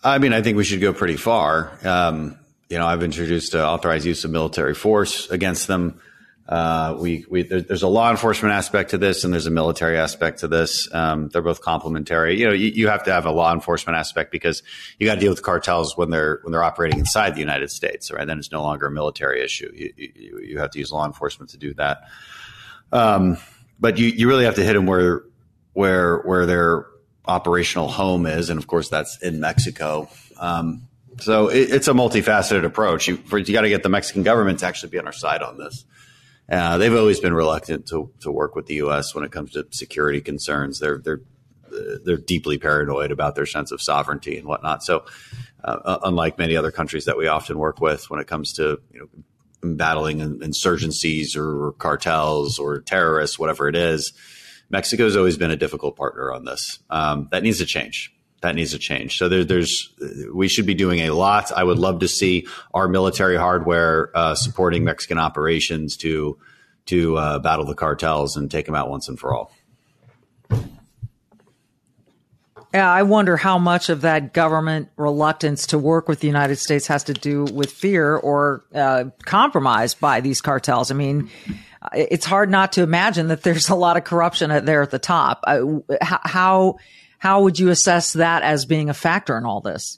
I 0.04 0.18
mean, 0.18 0.34
I 0.34 0.42
think 0.42 0.58
we 0.58 0.64
should 0.64 0.82
go 0.82 0.94
pretty 0.94 1.18
far. 1.18 1.72
Um, 1.84 2.38
you 2.70 2.78
know, 2.78 2.88
I've 2.88 3.04
introduced 3.04 3.54
authorized 3.56 4.06
use 4.06 4.24
of 4.24 4.32
military 4.32 4.74
force 4.74 5.30
against 5.30 5.68
them. 5.68 6.00
Uh, 6.48 6.96
we, 7.00 7.26
we 7.28 7.42
there, 7.42 7.62
there's 7.62 7.82
a 7.82 7.88
law 7.88 8.12
enforcement 8.12 8.54
aspect 8.54 8.92
to 8.92 9.00
this, 9.00 9.24
and 9.24 9.34
there's 9.34 9.48
a 9.48 9.52
military 9.52 9.98
aspect 9.98 10.40
to 10.40 10.48
this. 10.48 10.94
Um, 10.94 11.30
they're 11.30 11.42
both 11.42 11.62
complementary. 11.62 12.40
You 12.40 12.48
know, 12.48 12.54
you, 12.54 12.68
you, 12.68 12.88
have 12.88 13.04
to 13.06 13.12
have 13.12 13.26
a 13.26 13.32
law 13.32 13.52
enforcement 13.52 13.98
aspect 13.98 14.32
because 14.32 14.62
you 15.00 15.08
got 15.08 15.16
to 15.16 15.20
deal 15.22 15.32
with 15.32 15.42
cartels 15.42 15.98
when 15.98 16.12
they're 16.12 16.40
when 16.44 16.52
they're 16.52 16.64
operating 16.64 17.00
inside 17.00 17.34
the 17.34 17.40
United 17.40 17.72
States, 17.72 18.12
right? 18.12 18.28
Then 18.28 18.38
it's 18.38 18.52
no 18.52 18.62
longer 18.62 18.86
a 18.86 18.92
military 18.92 19.44
issue. 19.44 19.72
You, 19.74 19.94
you, 19.98 20.40
you 20.40 20.60
have 20.60 20.70
to 20.72 20.80
use 20.80 20.92
law 20.92 21.06
enforcement 21.06 21.50
to 21.52 21.58
do 21.58 21.74
that. 21.76 22.02
Um, 22.92 23.38
but 23.80 23.98
you, 23.98 24.08
you 24.08 24.28
really 24.28 24.46
have 24.46 24.56
to 24.56 24.64
hit 24.64 24.74
them 24.74 24.86
where 24.86 25.24
where 25.74 26.20
where 26.20 26.46
their 26.46 26.86
operational 27.26 27.88
home 27.88 28.28
is, 28.28 28.52
and 28.52 28.60
of 28.60 28.68
course 28.68 28.90
that's 28.90 29.20
in 29.24 29.40
Mexico. 29.40 30.10
Um, 30.40 30.88
so 31.20 31.48
it, 31.48 31.72
it's 31.72 31.88
a 31.88 31.94
multifaceted 31.94 32.66
approach. 32.66 33.08
You, 33.08 33.22
you 33.32 33.54
got 33.54 33.62
to 33.62 33.70
get 33.70 33.84
the 33.84 33.90
Mexican 33.90 34.24
government 34.24 34.60
to 34.60 34.66
actually 34.66 34.90
be 34.90 35.00
on 35.00 35.06
our 35.06 35.14
side 35.14 35.42
on 35.42 35.58
this. 35.58 35.86
Uh, 36.50 36.78
they've 36.78 36.94
always 36.94 37.20
been 37.20 37.34
reluctant 37.34 37.88
to, 37.88 38.12
to 38.22 38.32
work 38.32 38.56
with 38.56 38.68
the 38.68 38.76
U.S. 38.76 39.16
when 39.16 39.24
it 39.24 39.32
comes 39.32 39.52
to 39.54 39.66
security 39.72 40.22
concerns. 40.22 40.80
They're 40.80 41.00
they're 41.00 41.22
they're 42.04 42.18
deeply 42.18 42.58
paranoid 42.58 43.12
about 43.12 43.36
their 43.36 43.46
sense 43.46 43.72
of 43.72 43.82
sovereignty 43.82 44.38
and 44.38 44.48
whatnot. 44.48 44.84
So, 44.84 45.06
uh, 45.64 46.00
unlike 46.04 46.38
many 46.38 46.56
other 46.56 46.72
countries 46.72 47.06
that 47.06 47.18
we 47.18 47.28
often 47.28 47.58
work 47.58 47.82
with 47.82 48.10
when 48.10 48.20
it 48.20 48.28
comes 48.28 48.54
to 48.54 48.80
you 48.94 49.00
know 49.00 49.76
battling 49.76 50.20
insurgencies 50.20 51.36
or 51.36 51.74
cartels 51.74 52.60
or 52.60 52.82
terrorists, 52.82 53.40
whatever 53.40 53.68
it 53.68 53.76
is, 53.76 54.14
Mexico's 54.70 55.16
always 55.16 55.38
been 55.38 55.52
a 55.52 55.56
difficult 55.56 55.96
partner 55.96 56.32
on 56.32 56.46
this. 56.46 56.80
Um, 56.90 57.28
that 57.32 57.42
needs 57.42 57.58
to 57.58 57.66
change 57.66 58.15
that 58.46 58.56
needs 58.56 58.72
to 58.72 58.80
change. 58.80 59.18
So 59.18 59.28
there, 59.28 59.44
there's 59.44 59.94
we 60.34 60.48
should 60.48 60.66
be 60.66 60.76
doing 60.76 61.00
a 61.00 61.10
lot. 61.10 61.52
I 61.52 61.64
would 61.64 61.80
love 61.80 62.00
to 62.00 62.08
see 62.08 62.48
our 62.74 62.88
military 62.88 63.38
hardware 63.38 64.12
uh, 64.16 64.36
supporting 64.36 64.84
Mexican 64.84 65.18
operations 65.18 65.98
to 65.98 66.38
to 66.88 67.18
uh, 67.18 67.40
battle 67.40 67.66
the 67.66 67.74
cartels 67.74 68.38
and 68.38 68.50
take 68.50 68.68
them 68.68 68.76
out 68.76 68.90
once 68.90 69.10
and 69.10 69.20
for 69.20 69.34
all. 69.34 69.52
Yeah, 72.74 72.92
I 72.92 73.04
wonder 73.04 73.38
how 73.38 73.58
much 73.58 73.90
of 73.90 74.02
that 74.02 74.34
government 74.34 74.90
reluctance 74.98 75.68
to 75.68 75.78
work 75.78 76.10
with 76.10 76.20
the 76.20 76.28
United 76.28 76.58
States 76.58 76.88
has 76.88 77.06
to 77.06 77.14
do 77.14 77.46
with 77.46 77.72
fear 77.72 78.18
or 78.18 78.66
uh, 78.76 79.06
compromise 79.24 79.94
by 79.94 80.20
these 80.20 80.42
cartels. 80.42 80.92
I 80.92 80.94
mean, 80.94 81.30
it's 81.94 82.26
hard 82.26 82.50
not 82.50 82.74
to 82.74 82.84
imagine 82.84 83.30
that 83.30 83.44
there's 83.44 83.70
a 83.70 83.76
lot 83.76 83.96
of 83.96 84.04
corruption 84.04 84.66
there 84.66 84.82
at 84.82 84.92
the 84.92 85.00
top. 85.00 85.46
How 86.02 86.76
how 87.26 87.42
would 87.42 87.58
you 87.58 87.70
assess 87.70 88.14
that 88.14 88.44
as 88.44 88.68
being 88.68 88.88
a 88.88 88.94
factor 88.94 89.36
in 89.36 89.46
all 89.46 89.60
this? 89.60 89.98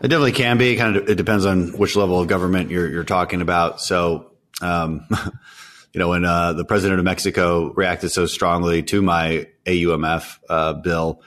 It 0.00 0.06
definitely 0.06 0.30
can 0.30 0.56
be. 0.56 0.76
Kind 0.76 0.94
of 0.94 1.08
it 1.08 1.16
depends 1.16 1.44
on 1.44 1.76
which 1.76 1.96
level 1.96 2.20
of 2.20 2.28
government 2.28 2.70
you're 2.70 2.88
you're 2.88 3.02
talking 3.02 3.40
about. 3.40 3.80
So, 3.80 4.30
um, 4.62 5.04
you 5.92 5.98
know, 5.98 6.10
when 6.10 6.24
uh, 6.24 6.52
the 6.52 6.64
president 6.64 7.00
of 7.00 7.04
Mexico 7.04 7.72
reacted 7.72 8.12
so 8.12 8.26
strongly 8.26 8.84
to 8.84 9.02
my 9.02 9.48
AUMF 9.66 10.38
uh, 10.48 10.74
bill, 10.74 11.22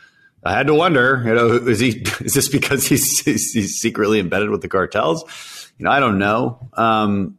I 0.45 0.53
had 0.53 0.67
to 0.67 0.73
wonder, 0.73 1.23
you 1.25 1.35
know, 1.35 1.47
is 1.67 1.79
he 1.79 2.05
is 2.21 2.33
this 2.33 2.47
because 2.47 2.87
he's 2.87 3.19
he's 3.19 3.79
secretly 3.81 4.21
embedded 4.21 4.49
with 4.49 4.61
the 4.61 4.69
cartels? 4.69 5.25
You 5.77 5.83
know, 5.83 5.91
I 5.91 5.99
don't 5.99 6.19
know. 6.19 6.69
Um, 6.71 7.36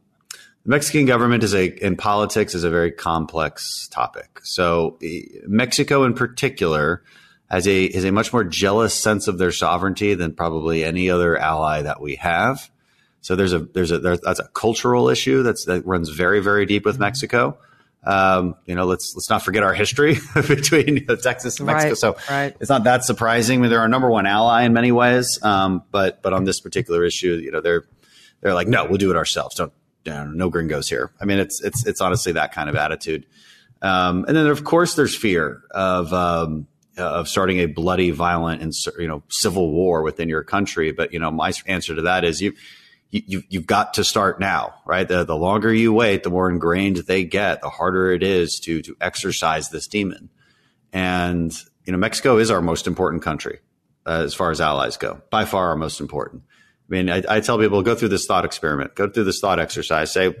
Mexican 0.69 1.07
government 1.07 1.43
is 1.43 1.55
a 1.55 1.65
in 1.83 1.95
politics 1.95 2.53
is 2.53 2.63
a 2.63 2.69
very 2.69 2.91
complex 2.91 3.87
topic. 3.87 4.39
So 4.43 4.99
Mexico 5.47 6.03
in 6.03 6.13
particular 6.13 7.03
has 7.49 7.67
a 7.67 7.85
is 7.85 8.05
a 8.05 8.11
much 8.11 8.31
more 8.31 8.43
jealous 8.43 8.93
sense 8.93 9.27
of 9.27 9.39
their 9.39 9.51
sovereignty 9.51 10.13
than 10.13 10.35
probably 10.35 10.85
any 10.85 11.09
other 11.09 11.35
ally 11.35 11.81
that 11.81 11.99
we 11.99 12.17
have. 12.17 12.69
So 13.21 13.35
there's 13.35 13.51
a 13.51 13.61
there's 13.61 13.89
a 13.89 13.97
there's, 13.97 14.21
that's 14.21 14.39
a 14.39 14.47
cultural 14.49 15.09
issue 15.09 15.41
that's 15.41 15.65
that 15.65 15.87
runs 15.87 16.09
very 16.09 16.39
very 16.39 16.67
deep 16.67 16.85
with 16.85 16.99
Mexico. 16.99 17.57
Um, 18.03 18.53
you 18.67 18.75
know, 18.75 18.85
let's 18.85 19.15
let's 19.15 19.27
not 19.31 19.41
forget 19.41 19.63
our 19.63 19.73
history 19.73 20.17
between 20.35 21.07
Texas 21.07 21.59
and 21.59 21.65
Mexico. 21.65 21.89
Right, 21.89 21.97
so 21.97 22.17
right. 22.29 22.55
it's 22.59 22.69
not 22.69 22.83
that 22.83 23.05
surprising. 23.05 23.57
I 23.57 23.61
mean, 23.63 23.71
they're 23.71 23.79
our 23.79 23.87
number 23.87 24.11
one 24.11 24.27
ally 24.27 24.65
in 24.65 24.73
many 24.73 24.91
ways. 24.91 25.39
Um, 25.41 25.81
but 25.89 26.21
but 26.21 26.33
on 26.33 26.43
this 26.43 26.61
particular 26.61 27.03
issue, 27.03 27.41
you 27.43 27.49
know, 27.49 27.59
they're 27.59 27.85
they're 28.41 28.53
like, 28.53 28.67
no, 28.67 28.85
we'll 28.85 28.99
do 28.99 29.09
it 29.09 29.17
ourselves. 29.17 29.55
Don't 29.55 29.73
no 30.05 30.49
gringos 30.49 30.89
here. 30.89 31.11
I 31.19 31.25
mean, 31.25 31.39
it's 31.39 31.61
it's 31.61 31.85
it's 31.85 32.01
honestly 32.01 32.33
that 32.33 32.53
kind 32.53 32.69
of 32.69 32.75
attitude. 32.75 33.25
Um, 33.81 34.25
and 34.27 34.35
then 34.35 34.47
of 34.47 34.63
course 34.63 34.95
there's 34.95 35.15
fear 35.15 35.63
of 35.71 36.13
um, 36.13 36.67
of 36.97 37.27
starting 37.27 37.59
a 37.59 37.65
bloody, 37.65 38.11
violent, 38.11 38.61
and 38.61 38.73
you 38.97 39.07
know 39.07 39.23
civil 39.29 39.71
war 39.71 40.03
within 40.03 40.29
your 40.29 40.43
country. 40.43 40.91
But 40.91 41.13
you 41.13 41.19
know, 41.19 41.31
my 41.31 41.53
answer 41.65 41.95
to 41.95 42.03
that 42.03 42.23
is 42.23 42.41
you 42.41 42.53
you, 43.11 43.43
you've 43.49 43.65
got 43.65 43.95
to 43.95 44.03
start 44.03 44.39
now, 44.39 44.75
right? 44.85 45.07
The, 45.07 45.23
the 45.23 45.35
longer 45.35 45.73
you 45.73 45.91
wait, 45.93 46.23
the 46.23 46.29
more 46.29 46.49
ingrained 46.49 46.97
they 46.97 47.23
get, 47.23 47.61
the 47.61 47.69
harder 47.69 48.11
it 48.11 48.23
is 48.23 48.59
to, 48.61 48.81
to 48.83 48.95
exorcise 49.01 49.69
this 49.69 49.87
demon. 49.87 50.29
And, 50.93 51.51
you 51.85 51.91
know, 51.91 51.97
Mexico 51.97 52.37
is 52.37 52.51
our 52.51 52.61
most 52.61 52.87
important 52.87 53.23
country 53.23 53.59
uh, 54.05 54.21
as 54.23 54.33
far 54.33 54.51
as 54.51 54.61
allies 54.61 54.97
go, 54.97 55.21
by 55.31 55.45
far 55.45 55.69
our 55.69 55.75
most 55.75 55.99
important. 55.99 56.43
I 56.89 56.93
mean, 56.93 57.09
I, 57.09 57.23
I, 57.29 57.39
tell 57.39 57.59
people 57.59 57.83
go 57.83 57.93
through 57.93 58.09
this 58.09 58.25
thought 58.25 58.45
experiment, 58.45 58.95
go 58.95 59.07
through 59.07 59.25
this 59.25 59.39
thought 59.39 59.59
exercise. 59.59 60.11
Say, 60.11 60.35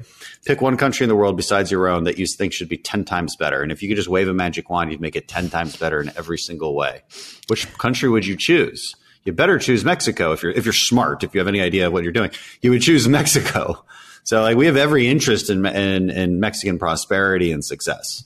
pick 0.45 0.61
one 0.61 0.77
country 0.77 1.03
in 1.03 1.09
the 1.09 1.15
world 1.15 1.37
besides 1.37 1.69
your 1.69 1.87
own 1.87 2.05
that 2.05 2.17
you 2.17 2.25
think 2.25 2.53
should 2.53 2.69
be 2.69 2.77
10 2.77 3.05
times 3.05 3.35
better. 3.35 3.61
And 3.61 3.71
if 3.71 3.83
you 3.83 3.89
could 3.89 3.97
just 3.97 4.09
wave 4.09 4.27
a 4.27 4.33
magic 4.33 4.67
wand, 4.67 4.91
you'd 4.91 4.99
make 4.99 5.15
it 5.15 5.27
10 5.27 5.51
times 5.51 5.77
better 5.77 6.01
in 6.01 6.11
every 6.17 6.39
single 6.39 6.73
way. 6.73 7.03
Which 7.47 7.71
country 7.77 8.09
would 8.09 8.25
you 8.25 8.35
choose? 8.35 8.95
you 9.23 9.33
better 9.33 9.59
choose 9.59 9.85
Mexico 9.85 10.31
if 10.31 10.41
you're 10.41 10.51
if 10.51 10.65
you're 10.65 10.73
smart. 10.73 11.23
If 11.23 11.33
you 11.33 11.39
have 11.39 11.47
any 11.47 11.61
idea 11.61 11.87
of 11.87 11.93
what 11.93 12.03
you're 12.03 12.11
doing, 12.11 12.31
you 12.61 12.71
would 12.71 12.81
choose 12.81 13.07
Mexico. 13.07 13.85
So 14.23 14.41
like 14.41 14.57
we 14.57 14.65
have 14.65 14.77
every 14.77 15.07
interest 15.07 15.49
in 15.49 15.65
in, 15.65 16.09
in 16.09 16.39
Mexican 16.39 16.79
prosperity 16.79 17.51
and 17.51 17.63
success. 17.63 18.25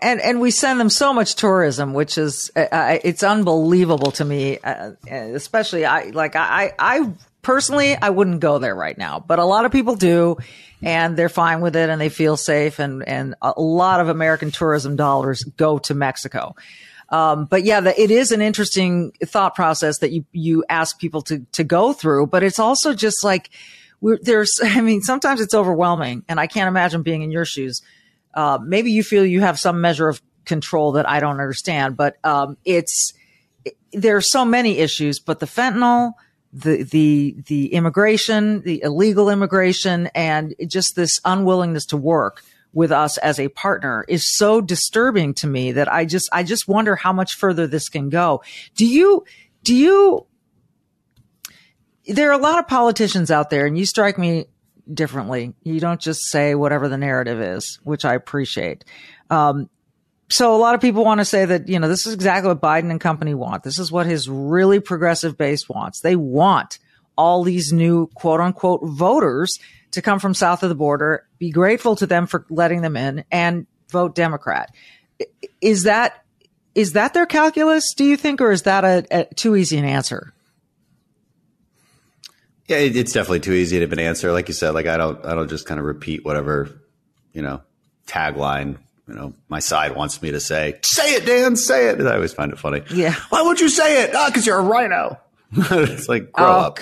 And 0.00 0.20
and 0.20 0.40
we 0.40 0.50
send 0.50 0.78
them 0.78 0.90
so 0.90 1.12
much 1.12 1.34
tourism, 1.34 1.92
which 1.92 2.16
is 2.16 2.50
uh, 2.54 2.60
uh 2.60 2.98
it's 3.02 3.22
unbelievable 3.22 4.12
to 4.12 4.24
me. 4.24 4.58
Uh, 4.58 4.92
especially 5.10 5.84
I 5.84 6.10
like 6.10 6.36
I 6.36 6.72
I 6.78 7.12
personally 7.42 7.96
I 7.96 8.10
wouldn't 8.10 8.40
go 8.40 8.58
there 8.58 8.74
right 8.74 8.96
now, 8.96 9.18
but 9.18 9.38
a 9.38 9.44
lot 9.44 9.64
of 9.64 9.72
people 9.72 9.96
do, 9.96 10.36
and 10.82 11.16
they're 11.16 11.28
fine 11.28 11.60
with 11.60 11.74
it 11.74 11.90
and 11.90 12.00
they 12.00 12.10
feel 12.10 12.36
safe. 12.36 12.78
And 12.78 13.06
and 13.08 13.34
a 13.42 13.60
lot 13.60 14.00
of 14.00 14.08
American 14.08 14.52
tourism 14.52 14.94
dollars 14.94 15.42
go 15.56 15.78
to 15.78 15.94
Mexico. 15.94 16.54
Um, 17.12 17.44
but 17.44 17.64
yeah, 17.64 17.80
the, 17.80 18.00
it 18.00 18.10
is 18.10 18.32
an 18.32 18.40
interesting 18.40 19.12
thought 19.22 19.54
process 19.54 19.98
that 19.98 20.12
you, 20.12 20.24
you 20.32 20.64
ask 20.70 20.98
people 20.98 21.20
to, 21.22 21.40
to 21.52 21.62
go 21.62 21.92
through, 21.92 22.28
but 22.28 22.42
it's 22.42 22.58
also 22.58 22.94
just 22.94 23.22
like, 23.22 23.50
there's, 24.00 24.58
I 24.62 24.80
mean, 24.80 25.02
sometimes 25.02 25.42
it's 25.42 25.54
overwhelming 25.54 26.24
and 26.28 26.40
I 26.40 26.46
can't 26.46 26.68
imagine 26.68 27.02
being 27.02 27.20
in 27.20 27.30
your 27.30 27.44
shoes. 27.44 27.82
Uh, 28.34 28.58
maybe 28.62 28.90
you 28.90 29.02
feel 29.02 29.24
you 29.24 29.40
have 29.40 29.58
some 29.58 29.80
measure 29.80 30.08
of 30.08 30.22
control 30.44 30.92
that 30.92 31.08
I 31.08 31.20
don't 31.20 31.40
understand, 31.40 31.96
but, 31.96 32.16
um, 32.24 32.56
it's, 32.64 33.12
it, 33.64 33.76
there 33.92 34.16
are 34.16 34.22
so 34.22 34.44
many 34.44 34.78
issues, 34.78 35.20
but 35.20 35.38
the 35.38 35.46
fentanyl, 35.46 36.12
the, 36.52 36.82
the, 36.82 37.36
the 37.46 37.72
immigration, 37.72 38.62
the 38.62 38.82
illegal 38.82 39.30
immigration, 39.30 40.08
and 40.14 40.54
just 40.66 40.96
this 40.96 41.20
unwillingness 41.24 41.86
to 41.86 41.96
work 41.96 42.42
with 42.74 42.90
us 42.90 43.18
as 43.18 43.38
a 43.38 43.48
partner 43.48 44.04
is 44.08 44.36
so 44.36 44.60
disturbing 44.60 45.34
to 45.34 45.46
me 45.46 45.72
that 45.72 45.92
I 45.92 46.04
just, 46.04 46.28
I 46.32 46.42
just 46.42 46.66
wonder 46.66 46.96
how 46.96 47.12
much 47.12 47.34
further 47.34 47.66
this 47.66 47.88
can 47.88 48.08
go. 48.08 48.42
Do 48.76 48.86
you, 48.86 49.24
do 49.62 49.74
you, 49.74 50.26
there 52.06 52.30
are 52.30 52.38
a 52.38 52.42
lot 52.42 52.58
of 52.58 52.66
politicians 52.66 53.30
out 53.30 53.50
there 53.50 53.66
and 53.66 53.78
you 53.78 53.86
strike 53.86 54.18
me 54.18 54.46
differently. 54.92 55.54
You 55.62 55.80
don't 55.80 56.00
just 56.00 56.30
say 56.30 56.54
whatever 56.54 56.88
the 56.88 56.98
narrative 56.98 57.40
is, 57.40 57.78
which 57.84 58.04
I 58.04 58.14
appreciate. 58.14 58.84
Um, 59.30 59.68
so 60.28 60.54
a 60.54 60.58
lot 60.58 60.74
of 60.74 60.80
people 60.80 61.04
want 61.04 61.20
to 61.20 61.24
say 61.24 61.44
that, 61.44 61.68
you 61.68 61.78
know, 61.78 61.88
this 61.88 62.06
is 62.06 62.14
exactly 62.14 62.48
what 62.48 62.60
Biden 62.60 62.90
and 62.90 63.00
company 63.00 63.34
want. 63.34 63.62
This 63.62 63.78
is 63.78 63.92
what 63.92 64.06
his 64.06 64.28
really 64.28 64.80
progressive 64.80 65.36
base 65.36 65.68
wants. 65.68 66.00
They 66.00 66.16
want 66.16 66.78
all 67.16 67.42
these 67.42 67.72
new 67.72 68.06
quote 68.08 68.40
unquote 68.40 68.80
voters 68.82 69.58
to 69.92 70.02
come 70.02 70.18
from 70.18 70.34
south 70.34 70.62
of 70.62 70.68
the 70.68 70.74
border, 70.74 71.26
be 71.38 71.50
grateful 71.50 71.96
to 71.96 72.06
them 72.06 72.26
for 72.26 72.46
letting 72.48 72.80
them 72.80 72.96
in 72.96 73.24
and 73.30 73.66
vote 73.90 74.14
Democrat. 74.14 74.74
Is 75.60 75.84
that 75.84 76.24
is 76.74 76.92
that 76.92 77.12
their 77.12 77.26
calculus, 77.26 77.92
do 77.92 78.04
you 78.04 78.16
think, 78.16 78.40
or 78.40 78.50
is 78.50 78.62
that 78.62 78.84
a, 78.84 79.04
a 79.10 79.34
too 79.34 79.54
easy 79.56 79.76
an 79.76 79.84
answer? 79.84 80.32
Yeah, 82.72 83.00
it's 83.00 83.12
definitely 83.12 83.40
too 83.40 83.52
easy 83.52 83.78
to 83.78 83.90
an 83.90 83.98
answer. 83.98 84.32
Like 84.32 84.48
you 84.48 84.54
said, 84.54 84.70
like 84.70 84.86
I 84.86 84.96
don't 84.96 85.24
I 85.24 85.34
don't 85.34 85.48
just 85.48 85.66
kind 85.66 85.78
of 85.78 85.86
repeat 85.86 86.24
whatever, 86.24 86.68
you 87.32 87.42
know, 87.42 87.62
tagline 88.06 88.78
you 89.08 89.14
know, 89.14 89.34
my 89.48 89.58
side 89.58 89.96
wants 89.96 90.22
me 90.22 90.30
to 90.30 90.40
say, 90.40 90.78
say 90.82 91.14
it, 91.14 91.26
Dan, 91.26 91.56
say 91.56 91.88
it. 91.88 91.98
And 91.98 92.08
I 92.08 92.14
always 92.14 92.32
find 92.32 92.52
it 92.52 92.58
funny. 92.58 92.82
Yeah. 92.94 93.14
Why 93.30 93.42
would 93.42 93.60
you 93.60 93.68
say 93.68 94.04
it? 94.04 94.14
Ah, 94.14 94.26
because 94.28 94.46
you're 94.46 94.58
a 94.58 94.62
RINO. 94.62 95.18
it's 95.56 96.08
like 96.08 96.32
grow 96.32 96.46
oh, 96.46 96.60
up. 96.60 96.78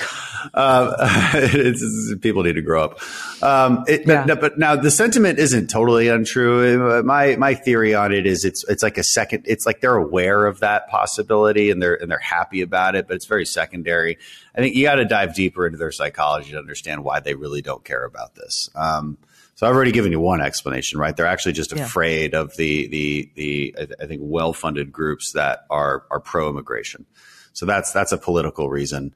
Um, 0.54 0.94
it's, 1.34 1.82
it's, 1.82 2.20
people 2.20 2.44
need 2.44 2.52
to 2.52 2.62
grow 2.62 2.84
up. 2.84 3.00
Um, 3.42 3.84
it, 3.88 4.06
yeah. 4.06 4.24
but, 4.26 4.40
but, 4.40 4.58
now 4.58 4.76
the 4.76 4.92
sentiment 4.92 5.40
isn't 5.40 5.68
totally 5.68 6.06
untrue. 6.06 7.02
My 7.02 7.34
my 7.34 7.54
theory 7.54 7.94
on 7.94 8.12
it 8.12 8.26
is 8.26 8.44
it's 8.44 8.64
it's 8.68 8.82
like 8.84 8.96
a 8.96 9.02
second. 9.02 9.44
It's 9.48 9.66
like 9.66 9.80
they're 9.80 9.96
aware 9.96 10.46
of 10.46 10.60
that 10.60 10.88
possibility 10.88 11.70
and 11.70 11.82
they're 11.82 11.94
and 11.94 12.08
they're 12.08 12.18
happy 12.18 12.60
about 12.60 12.94
it, 12.94 13.08
but 13.08 13.16
it's 13.16 13.26
very 13.26 13.44
secondary. 13.44 14.18
I 14.54 14.60
think 14.60 14.76
you 14.76 14.84
got 14.84 14.96
to 14.96 15.04
dive 15.04 15.34
deeper 15.34 15.66
into 15.66 15.78
their 15.78 15.92
psychology 15.92 16.52
to 16.52 16.58
understand 16.58 17.02
why 17.02 17.18
they 17.18 17.34
really 17.34 17.62
don't 17.62 17.84
care 17.84 18.04
about 18.04 18.36
this. 18.36 18.70
Um, 18.76 19.18
so 19.56 19.66
I've 19.66 19.74
already 19.74 19.92
given 19.92 20.12
you 20.12 20.20
one 20.20 20.40
explanation, 20.40 21.00
right? 21.00 21.14
They're 21.14 21.26
actually 21.26 21.52
just 21.52 21.72
yeah. 21.74 21.84
afraid 21.84 22.34
of 22.34 22.56
the 22.56 22.86
the 22.86 23.30
the 23.34 23.74
I 24.00 24.06
think 24.06 24.22
well 24.24 24.52
funded 24.52 24.92
groups 24.92 25.32
that 25.32 25.66
are 25.70 26.04
are 26.10 26.20
pro 26.20 26.48
immigration. 26.48 27.04
So 27.52 27.66
that's 27.66 27.92
that's 27.92 28.12
a 28.12 28.18
political 28.18 28.68
reason. 28.68 29.14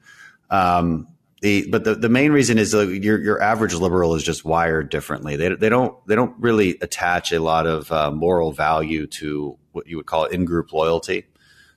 Um, 0.49 1.07
the, 1.41 1.67
but 1.69 1.83
the, 1.83 1.95
the 1.95 2.09
main 2.09 2.31
reason 2.31 2.57
is 2.57 2.73
uh, 2.73 2.87
your 2.87 3.21
your 3.21 3.41
average 3.41 3.73
liberal 3.73 4.15
is 4.15 4.23
just 4.23 4.45
wired 4.45 4.89
differently. 4.89 5.35
They 5.35 5.53
they 5.53 5.69
don't 5.69 5.95
they 6.07 6.15
don't 6.15 6.35
really 6.39 6.77
attach 6.81 7.31
a 7.31 7.39
lot 7.39 7.67
of 7.67 7.91
uh, 7.91 8.09
moral 8.11 8.51
value 8.51 9.05
to 9.07 9.57
what 9.71 9.87
you 9.87 9.97
would 9.97 10.05
call 10.05 10.25
in 10.25 10.45
group 10.45 10.73
loyalty. 10.73 11.25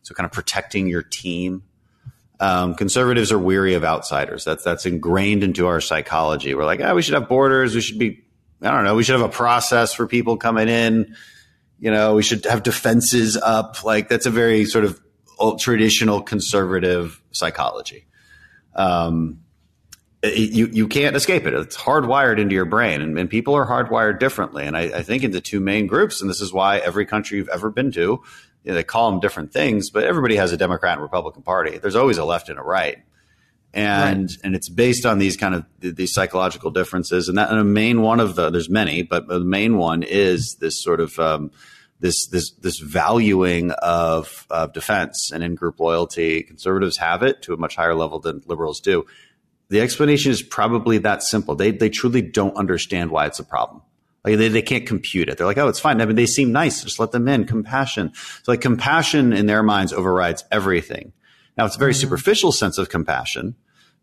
So 0.02 0.14
kind 0.14 0.24
of 0.24 0.32
protecting 0.32 0.86
your 0.86 1.02
team. 1.02 1.64
Um, 2.40 2.76
conservatives 2.76 3.32
are 3.32 3.38
weary 3.38 3.74
of 3.74 3.84
outsiders. 3.84 4.44
That's 4.44 4.62
that's 4.62 4.86
ingrained 4.86 5.42
into 5.42 5.66
our 5.66 5.80
psychology. 5.80 6.54
We're 6.54 6.64
like, 6.64 6.80
ah, 6.80 6.90
oh, 6.90 6.94
we 6.94 7.02
should 7.02 7.14
have 7.14 7.28
borders. 7.28 7.74
We 7.74 7.80
should 7.80 7.98
be, 7.98 8.22
I 8.62 8.70
don't 8.70 8.84
know, 8.84 8.94
we 8.94 9.02
should 9.02 9.20
have 9.20 9.28
a 9.28 9.32
process 9.32 9.92
for 9.92 10.06
people 10.06 10.36
coming 10.36 10.68
in. 10.68 11.16
You 11.80 11.90
know, 11.90 12.14
we 12.14 12.22
should 12.22 12.44
have 12.44 12.62
defenses 12.62 13.36
up. 13.36 13.84
Like 13.84 14.08
that's 14.08 14.26
a 14.26 14.30
very 14.30 14.64
sort 14.64 14.84
of 14.84 15.00
traditional 15.58 16.22
conservative 16.22 17.20
psychology. 17.32 18.06
Um, 18.74 19.40
it, 20.22 20.50
you 20.50 20.66
you 20.66 20.88
can't 20.88 21.14
escape 21.14 21.46
it. 21.46 21.54
It's 21.54 21.76
hardwired 21.76 22.38
into 22.38 22.54
your 22.54 22.64
brain, 22.64 23.00
and, 23.00 23.18
and 23.18 23.30
people 23.30 23.54
are 23.54 23.66
hardwired 23.66 24.18
differently. 24.18 24.64
And 24.64 24.76
I, 24.76 24.82
I, 24.82 25.02
think 25.02 25.22
into 25.22 25.40
two 25.40 25.60
main 25.60 25.86
groups, 25.86 26.20
and 26.20 26.28
this 26.28 26.40
is 26.40 26.52
why 26.52 26.78
every 26.78 27.06
country 27.06 27.38
you've 27.38 27.48
ever 27.48 27.70
been 27.70 27.92
to, 27.92 28.00
you 28.00 28.20
know, 28.64 28.74
they 28.74 28.82
call 28.82 29.10
them 29.10 29.20
different 29.20 29.52
things, 29.52 29.90
but 29.90 30.04
everybody 30.04 30.34
has 30.36 30.52
a 30.52 30.56
Democrat 30.56 30.94
and 30.94 31.02
Republican 31.02 31.42
Party. 31.42 31.78
There's 31.78 31.94
always 31.94 32.18
a 32.18 32.24
left 32.24 32.48
and 32.48 32.58
a 32.58 32.62
right, 32.62 32.98
and 33.72 34.22
right. 34.22 34.38
and 34.42 34.56
it's 34.56 34.68
based 34.68 35.06
on 35.06 35.18
these 35.18 35.36
kind 35.36 35.54
of 35.54 35.64
these 35.78 36.12
psychological 36.12 36.72
differences. 36.72 37.28
And 37.28 37.38
that 37.38 37.50
and 37.50 37.58
a 37.60 37.64
main 37.64 38.02
one 38.02 38.18
of 38.18 38.34
the 38.34 38.50
there's 38.50 38.70
many, 38.70 39.02
but 39.02 39.28
the 39.28 39.40
main 39.40 39.76
one 39.76 40.02
is 40.02 40.56
this 40.60 40.82
sort 40.82 41.00
of 41.00 41.16
um, 41.20 41.52
this 42.00 42.26
this 42.28 42.52
this 42.52 42.78
valuing 42.78 43.72
of 43.72 44.46
of 44.50 44.72
defense 44.72 45.30
and 45.32 45.42
in 45.42 45.54
group 45.54 45.80
loyalty. 45.80 46.42
Conservatives 46.42 46.96
have 46.98 47.22
it 47.22 47.42
to 47.42 47.52
a 47.52 47.56
much 47.56 47.76
higher 47.76 47.94
level 47.94 48.18
than 48.18 48.42
liberals 48.46 48.80
do. 48.80 49.04
The 49.68 49.80
explanation 49.80 50.32
is 50.32 50.42
probably 50.42 50.98
that 50.98 51.22
simple. 51.22 51.54
They 51.54 51.70
they 51.70 51.90
truly 51.90 52.22
don't 52.22 52.56
understand 52.56 53.10
why 53.10 53.26
it's 53.26 53.38
a 53.38 53.44
problem. 53.44 53.82
Like 54.24 54.36
they, 54.36 54.48
they 54.48 54.62
can't 54.62 54.86
compute 54.86 55.28
it. 55.28 55.38
They're 55.38 55.46
like, 55.46 55.58
oh, 55.58 55.68
it's 55.68 55.80
fine. 55.80 56.00
I 56.00 56.06
mean, 56.06 56.16
they 56.16 56.26
seem 56.26 56.52
nice. 56.52 56.82
Just 56.82 56.98
let 56.98 57.12
them 57.12 57.28
in. 57.28 57.44
Compassion. 57.44 58.12
So 58.14 58.52
like 58.52 58.60
compassion 58.60 59.32
in 59.32 59.46
their 59.46 59.62
minds 59.62 59.92
overrides 59.92 60.44
everything. 60.50 61.12
Now 61.56 61.66
it's 61.66 61.76
a 61.76 61.78
very 61.78 61.92
mm-hmm. 61.92 62.00
superficial 62.00 62.52
sense 62.52 62.78
of 62.78 62.88
compassion 62.88 63.54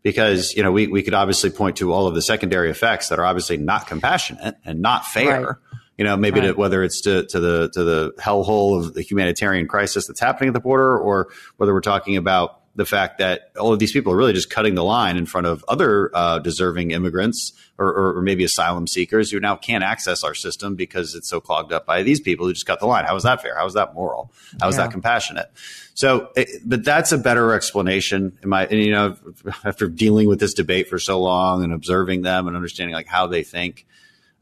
because, 0.02 0.54
you 0.54 0.62
know, 0.62 0.72
we, 0.72 0.86
we 0.86 1.02
could 1.02 1.14
obviously 1.14 1.50
point 1.50 1.76
to 1.76 1.92
all 1.92 2.06
of 2.06 2.14
the 2.14 2.22
secondary 2.22 2.70
effects 2.70 3.08
that 3.08 3.18
are 3.18 3.24
obviously 3.24 3.56
not 3.56 3.86
compassionate 3.86 4.56
and 4.64 4.80
not 4.80 5.04
fair. 5.04 5.42
Right 5.42 5.56
you 5.96 6.04
know, 6.04 6.16
maybe 6.16 6.40
right. 6.40 6.48
to, 6.48 6.52
whether 6.54 6.82
it's 6.82 7.00
to, 7.02 7.24
to 7.26 7.40
the 7.40 7.70
to 7.70 7.84
the 7.84 8.12
hellhole 8.18 8.78
of 8.78 8.94
the 8.94 9.02
humanitarian 9.02 9.66
crisis 9.66 10.06
that's 10.06 10.20
happening 10.20 10.48
at 10.48 10.54
the 10.54 10.60
border, 10.60 10.98
or 10.98 11.28
whether 11.56 11.72
we're 11.72 11.80
talking 11.80 12.16
about 12.16 12.60
the 12.76 12.84
fact 12.84 13.18
that 13.18 13.50
all 13.58 13.72
of 13.72 13.78
these 13.78 13.90
people 13.90 14.12
are 14.12 14.16
really 14.16 14.34
just 14.34 14.50
cutting 14.50 14.74
the 14.74 14.84
line 14.84 15.16
in 15.16 15.24
front 15.24 15.46
of 15.46 15.64
other 15.66 16.10
uh, 16.14 16.38
deserving 16.38 16.90
immigrants 16.90 17.52
or, 17.78 17.86
or, 17.86 18.18
or, 18.18 18.22
maybe 18.22 18.44
asylum 18.44 18.86
seekers 18.86 19.30
who 19.30 19.40
now 19.40 19.56
can't 19.56 19.82
access 19.82 20.22
our 20.22 20.34
system 20.34 20.76
because 20.76 21.14
it's 21.14 21.28
so 21.28 21.40
clogged 21.40 21.72
up 21.72 21.86
by 21.86 22.02
these 22.02 22.20
people 22.20 22.46
who 22.46 22.52
just 22.52 22.66
cut 22.66 22.78
the 22.78 22.86
line. 22.86 23.04
How 23.04 23.16
is 23.16 23.22
that 23.22 23.40
fair? 23.40 23.56
How 23.56 23.66
is 23.66 23.74
that 23.74 23.94
moral? 23.94 24.30
How 24.60 24.68
is 24.68 24.76
yeah. 24.76 24.82
that 24.82 24.92
compassionate? 24.92 25.50
So, 25.94 26.30
it, 26.36 26.60
but 26.66 26.84
that's 26.84 27.12
a 27.12 27.18
better 27.18 27.54
explanation. 27.54 28.38
In 28.42 28.50
my, 28.50 28.66
and, 28.66 28.78
you 28.78 28.92
know, 28.92 29.16
after 29.64 29.88
dealing 29.88 30.28
with 30.28 30.38
this 30.38 30.52
debate 30.52 30.88
for 30.88 30.98
so 30.98 31.18
long 31.20 31.64
and 31.64 31.72
observing 31.72 32.22
them 32.22 32.46
and 32.46 32.56
understanding 32.56 32.94
like 32.94 33.06
how 33.06 33.26
they 33.26 33.42
think, 33.42 33.86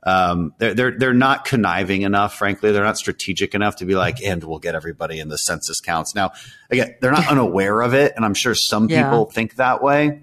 um, 0.05 0.55
they're, 0.59 0.75
they're, 0.75 0.99
they're 0.99 1.15
not 1.15 1.45
conniving 1.45 2.03
enough, 2.03 2.35
frankly. 2.35 2.73
They're 2.73 2.85
not 2.85 2.99
strategic 2.99 3.55
enough 3.55 3.77
to 3.77 3.87
be 3.87 3.95
like, 3.95 4.23
and 4.23 4.45
we'll 4.45 4.59
get 4.59 4.75
everybody 4.75 5.19
in 5.19 5.29
the 5.29 5.39
census 5.39 5.81
counts. 5.81 6.15
Now, 6.15 6.33
again, 6.71 6.95
they're 7.01 7.13
not 7.13 7.29
unaware 7.29 7.81
of 7.81 7.95
it. 7.95 8.13
And 8.15 8.25
I'm 8.25 8.35
sure 8.35 8.55
some 8.55 8.89
yeah. 8.89 9.05
people 9.05 9.27
think 9.27 9.57
that 9.57 9.83
way. 9.83 10.23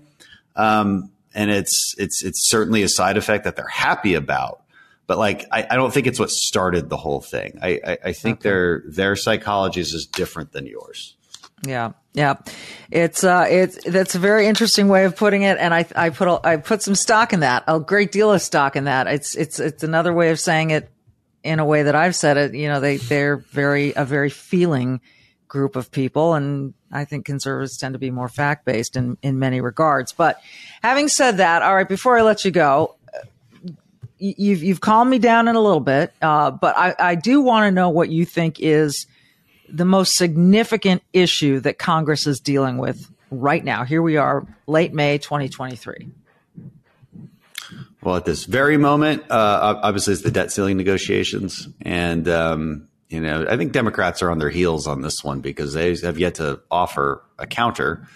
Um, 0.55 1.11
and 1.33 1.49
it's, 1.49 1.95
it's, 1.97 2.23
it's 2.23 2.49
certainly 2.49 2.83
a 2.83 2.89
side 2.89 3.17
effect 3.17 3.45
that 3.45 3.55
they're 3.55 3.65
happy 3.67 4.13
about. 4.13 4.63
But 5.07 5.17
like, 5.17 5.47
I, 5.51 5.67
I 5.69 5.75
don't 5.75 5.93
think 5.93 6.07
it's 6.07 6.19
what 6.19 6.29
started 6.29 6.89
the 6.89 6.97
whole 6.97 7.21
thing. 7.21 7.59
I, 7.61 7.79
I, 7.85 7.97
I 8.05 8.13
think 8.13 8.39
okay. 8.39 8.49
their, 8.49 8.83
their 8.87 9.15
psychology 9.15 9.81
is 9.81 10.07
different 10.11 10.51
than 10.51 10.65
yours. 10.67 11.15
Yeah. 11.65 11.93
Yeah. 12.13 12.35
It's, 12.89 13.23
uh, 13.23 13.45
it's, 13.49 13.81
that's 13.85 14.15
a 14.15 14.19
very 14.19 14.45
interesting 14.45 14.89
way 14.89 15.05
of 15.05 15.15
putting 15.15 15.43
it. 15.43 15.57
And 15.57 15.73
I, 15.73 15.85
I 15.95 16.09
put, 16.09 16.27
a, 16.27 16.45
I 16.45 16.57
put 16.57 16.81
some 16.81 16.95
stock 16.95 17.31
in 17.31 17.39
that, 17.39 17.63
a 17.67 17.79
great 17.79 18.11
deal 18.11 18.33
of 18.33 18.41
stock 18.41 18.75
in 18.75 18.83
that. 18.83 19.07
It's, 19.07 19.35
it's, 19.35 19.59
it's 19.59 19.83
another 19.83 20.13
way 20.13 20.31
of 20.31 20.39
saying 20.39 20.71
it 20.71 20.89
in 21.43 21.59
a 21.59 21.65
way 21.65 21.83
that 21.83 21.95
I've 21.95 22.15
said 22.15 22.35
it. 22.37 22.53
You 22.53 22.67
know, 22.67 22.81
they, 22.81 22.97
they're 22.97 23.37
very, 23.37 23.93
a 23.95 24.03
very 24.03 24.29
feeling 24.29 24.99
group 25.47 25.77
of 25.77 25.89
people. 25.89 26.33
And 26.33 26.73
I 26.91 27.05
think 27.05 27.25
conservatives 27.25 27.77
tend 27.77 27.93
to 27.93 27.99
be 27.99 28.11
more 28.11 28.29
fact 28.29 28.65
based 28.65 28.97
in, 28.97 29.17
in 29.21 29.39
many 29.39 29.61
regards. 29.61 30.11
But 30.11 30.41
having 30.83 31.07
said 31.07 31.37
that, 31.37 31.61
all 31.61 31.73
right, 31.73 31.87
before 31.87 32.17
I 32.17 32.23
let 32.23 32.43
you 32.43 32.51
go, 32.51 32.95
you've, 34.17 34.63
you've 34.63 34.81
calmed 34.81 35.09
me 35.09 35.17
down 35.17 35.47
in 35.47 35.55
a 35.55 35.61
little 35.61 35.79
bit. 35.79 36.13
Uh, 36.21 36.51
but 36.51 36.77
I, 36.77 36.93
I 36.99 37.15
do 37.15 37.41
want 37.41 37.67
to 37.67 37.71
know 37.71 37.89
what 37.89 38.09
you 38.09 38.25
think 38.25 38.59
is, 38.59 39.07
the 39.71 39.85
most 39.85 40.13
significant 40.13 41.01
issue 41.13 41.59
that 41.61 41.79
Congress 41.79 42.27
is 42.27 42.39
dealing 42.39 42.77
with 42.77 43.09
right 43.29 43.63
now. 43.63 43.83
Here 43.83 44.01
we 44.01 44.17
are, 44.17 44.45
late 44.67 44.93
May 44.93 45.17
2023. 45.17 46.09
Well, 48.03 48.15
at 48.15 48.25
this 48.25 48.45
very 48.45 48.77
moment, 48.77 49.29
uh, 49.29 49.79
obviously, 49.83 50.13
it's 50.13 50.23
the 50.23 50.31
debt 50.31 50.51
ceiling 50.51 50.77
negotiations. 50.77 51.67
And, 51.81 52.27
um, 52.27 52.87
you 53.09 53.19
know, 53.19 53.45
I 53.47 53.57
think 53.57 53.73
Democrats 53.73 54.21
are 54.23 54.31
on 54.31 54.39
their 54.39 54.49
heels 54.49 54.87
on 54.87 55.01
this 55.01 55.23
one 55.23 55.41
because 55.41 55.73
they 55.73 55.95
have 55.97 56.17
yet 56.17 56.35
to 56.35 56.61
offer 56.71 57.23
a 57.37 57.45
counter 57.45 58.07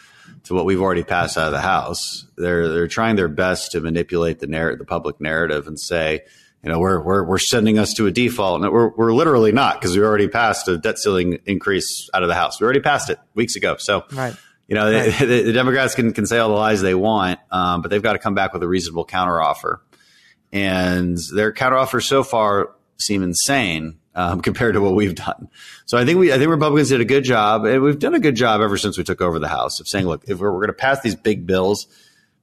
to 0.46 0.56
what 0.56 0.66
we've 0.66 0.82
already 0.82 1.04
passed 1.04 1.38
out 1.38 1.48
of 1.48 1.54
the 1.54 1.62
House. 1.62 2.26
They're, 2.36 2.70
they're 2.70 2.88
trying 2.88 3.16
their 3.16 3.28
best 3.28 3.72
to 3.72 3.80
manipulate 3.80 4.40
the 4.40 4.48
narrative, 4.48 4.80
the 4.80 4.86
public 4.86 5.22
narrative 5.22 5.68
and 5.68 5.80
say, 5.80 6.22
you 6.66 6.72
know, 6.72 6.80
we're, 6.80 7.00
we're, 7.00 7.24
we're 7.24 7.38
sending 7.38 7.78
us 7.78 7.94
to 7.94 8.08
a 8.08 8.12
default. 8.12 8.64
And 8.64 8.74
we're, 8.74 8.90
we're 8.90 9.14
literally 9.14 9.52
not 9.52 9.80
because 9.80 9.96
we 9.96 10.04
already 10.04 10.28
passed 10.28 10.68
a 10.68 10.80
debt 10.80 10.98
ceiling 10.98 11.38
increase 11.46 12.10
out 12.12 12.24
of 12.24 12.28
the 12.28 12.34
House. 12.34 12.60
We 12.60 12.66
already 12.66 12.80
passed 12.80 13.12
it 13.12 13.20
weeks 13.36 13.56
ago. 13.56 13.76
So, 13.78 14.04
right. 14.12 14.36
you 14.68 14.74
know, 14.74 14.92
right. 14.92 15.14
the, 15.20 15.44
the, 15.44 15.54
Democrats 15.54 15.94
can, 15.94 16.12
can 16.12 16.26
say 16.26 16.40
all 16.40 16.50
the 16.50 16.56
lies 16.56 16.82
they 16.82 16.96
want, 16.96 17.40
um, 17.52 17.84
but 17.84 17.92
they've 17.92 18.02
got 18.02 18.14
to 18.14 18.20
come 18.20 18.34
back 18.34 18.52
with 18.52 18.64
a 18.64 18.68
reasonable 18.68 19.06
counteroffer. 19.06 19.78
And 20.52 21.20
their 21.36 21.54
counteroffers 21.54 22.06
so 22.06 22.24
far 22.24 22.72
seem 22.98 23.22
insane 23.22 24.00
um, 24.16 24.42
compared 24.42 24.74
to 24.74 24.82
what 24.82 24.96
we've 24.96 25.14
done. 25.14 25.50
So 25.86 26.00
I 26.00 26.06
think 26.06 26.18
we, 26.18 26.34
I 26.34 26.40
think 26.40 26.50
Republicans 26.50 26.90
did 26.90 27.00
a 27.00 27.06
good 27.06 27.26
job, 27.26 27.66
and 27.66 27.84
we've 27.84 28.00
done 28.00 28.16
a 28.16 28.20
good 28.20 28.36
job 28.36 28.62
ever 28.62 28.78
since 28.78 28.98
we 28.98 29.04
took 29.04 29.22
over 29.22 29.38
the 29.38 29.48
House 29.48 29.80
of 29.80 29.88
saying, 29.88 30.08
look, 30.08 30.24
if 30.28 30.40
we're, 30.40 30.52
we're 30.52 30.62
going 30.62 30.68
to 30.70 30.74
pass 30.74 31.00
these 31.02 31.16
big 31.16 31.46
bills, 31.46 31.86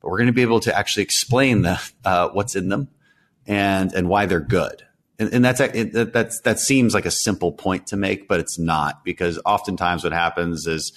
but 0.01 0.13
we're 0.13 0.19
going 0.19 0.29
to 0.29 0.33
be 0.33 0.43
able 0.43 0.61
to 0.61 0.79
actually 0.79 1.03
explain 1.03 1.63
the, 1.63 1.83
uh, 2.05 2.29
what's 2.29 2.55
in 2.55 2.69
them 2.69 2.87
and 3.47 3.93
and 3.93 4.09
why 4.09 4.27
they're 4.27 4.41
good. 4.41 4.85
And, 5.19 5.33
and 5.35 5.45
that's 5.45 5.61
it, 5.61 6.13
that's 6.13 6.41
that 6.41 6.59
seems 6.59 6.95
like 6.95 7.07
a 7.07 7.11
simple 7.11 7.53
point 7.53 7.87
to 7.89 7.97
make, 7.97 8.29
but 8.29 8.41
it's 8.41 8.59
not 8.59 9.05
because 9.05 9.39
oftentimes 9.45 10.05
what 10.05 10.13
happens 10.13 10.67
is 10.67 10.93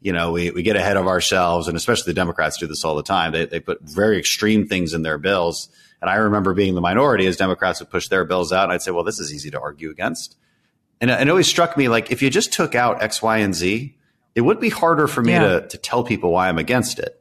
you 0.00 0.12
know, 0.12 0.32
we, 0.32 0.50
we 0.50 0.62
get 0.62 0.76
ahead 0.76 0.96
of 0.96 1.06
ourselves, 1.06 1.68
and 1.68 1.76
especially 1.76 2.12
the 2.12 2.20
Democrats 2.20 2.58
do 2.58 2.66
this 2.66 2.84
all 2.84 2.94
the 2.94 3.02
time. 3.02 3.32
They, 3.32 3.46
they 3.46 3.60
put 3.60 3.80
very 3.82 4.18
extreme 4.18 4.66
things 4.66 4.92
in 4.92 5.02
their 5.02 5.18
bills. 5.18 5.68
And 6.00 6.10
I 6.10 6.16
remember 6.16 6.54
being 6.54 6.74
the 6.74 6.80
minority 6.80 7.26
as 7.26 7.36
Democrats 7.36 7.80
would 7.80 7.90
push 7.90 8.08
their 8.08 8.24
bills 8.24 8.52
out, 8.52 8.64
and 8.64 8.72
I'd 8.72 8.82
say, 8.82 8.90
well, 8.90 9.04
this 9.04 9.18
is 9.18 9.32
easy 9.32 9.50
to 9.50 9.60
argue 9.60 9.90
against. 9.90 10.36
And, 11.00 11.10
and 11.10 11.28
it 11.28 11.30
always 11.30 11.48
struck 11.48 11.76
me 11.76 11.88
like 11.88 12.10
if 12.10 12.22
you 12.22 12.30
just 12.30 12.52
took 12.52 12.74
out 12.74 13.02
X, 13.02 13.22
Y, 13.22 13.38
and 13.38 13.54
Z, 13.54 13.96
it 14.34 14.42
would 14.42 14.60
be 14.60 14.68
harder 14.68 15.08
for 15.08 15.22
me 15.22 15.32
yeah. 15.32 15.60
to, 15.60 15.68
to 15.68 15.78
tell 15.78 16.04
people 16.04 16.30
why 16.30 16.48
I'm 16.48 16.58
against 16.58 16.98
it. 16.98 17.20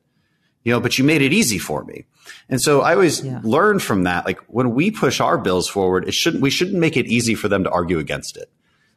You 0.66 0.72
know, 0.72 0.80
but 0.82 0.98
you 0.98 1.04
made 1.04 1.22
it 1.22 1.32
easy 1.32 1.60
for 1.60 1.86
me. 1.86 2.06
And 2.50 2.60
so 2.60 2.82
I 2.82 2.94
always 2.94 3.24
yeah. 3.24 3.40
learned 3.44 3.84
from 3.84 4.04
that. 4.04 4.26
Like 4.26 4.40
when 4.48 4.74
we 4.74 4.90
push 4.90 5.22
our 5.22 5.38
bills 5.38 5.70
forward, 5.70 6.08
it 6.08 6.14
shouldn't, 6.16 6.42
we 6.42 6.50
shouldn't 6.50 6.78
make 6.78 6.98
it 6.98 7.06
easy 7.06 7.36
for 7.36 7.48
them 7.48 7.64
to 7.64 7.70
argue 7.70 8.00
against 8.00 8.36
it. 8.36 8.50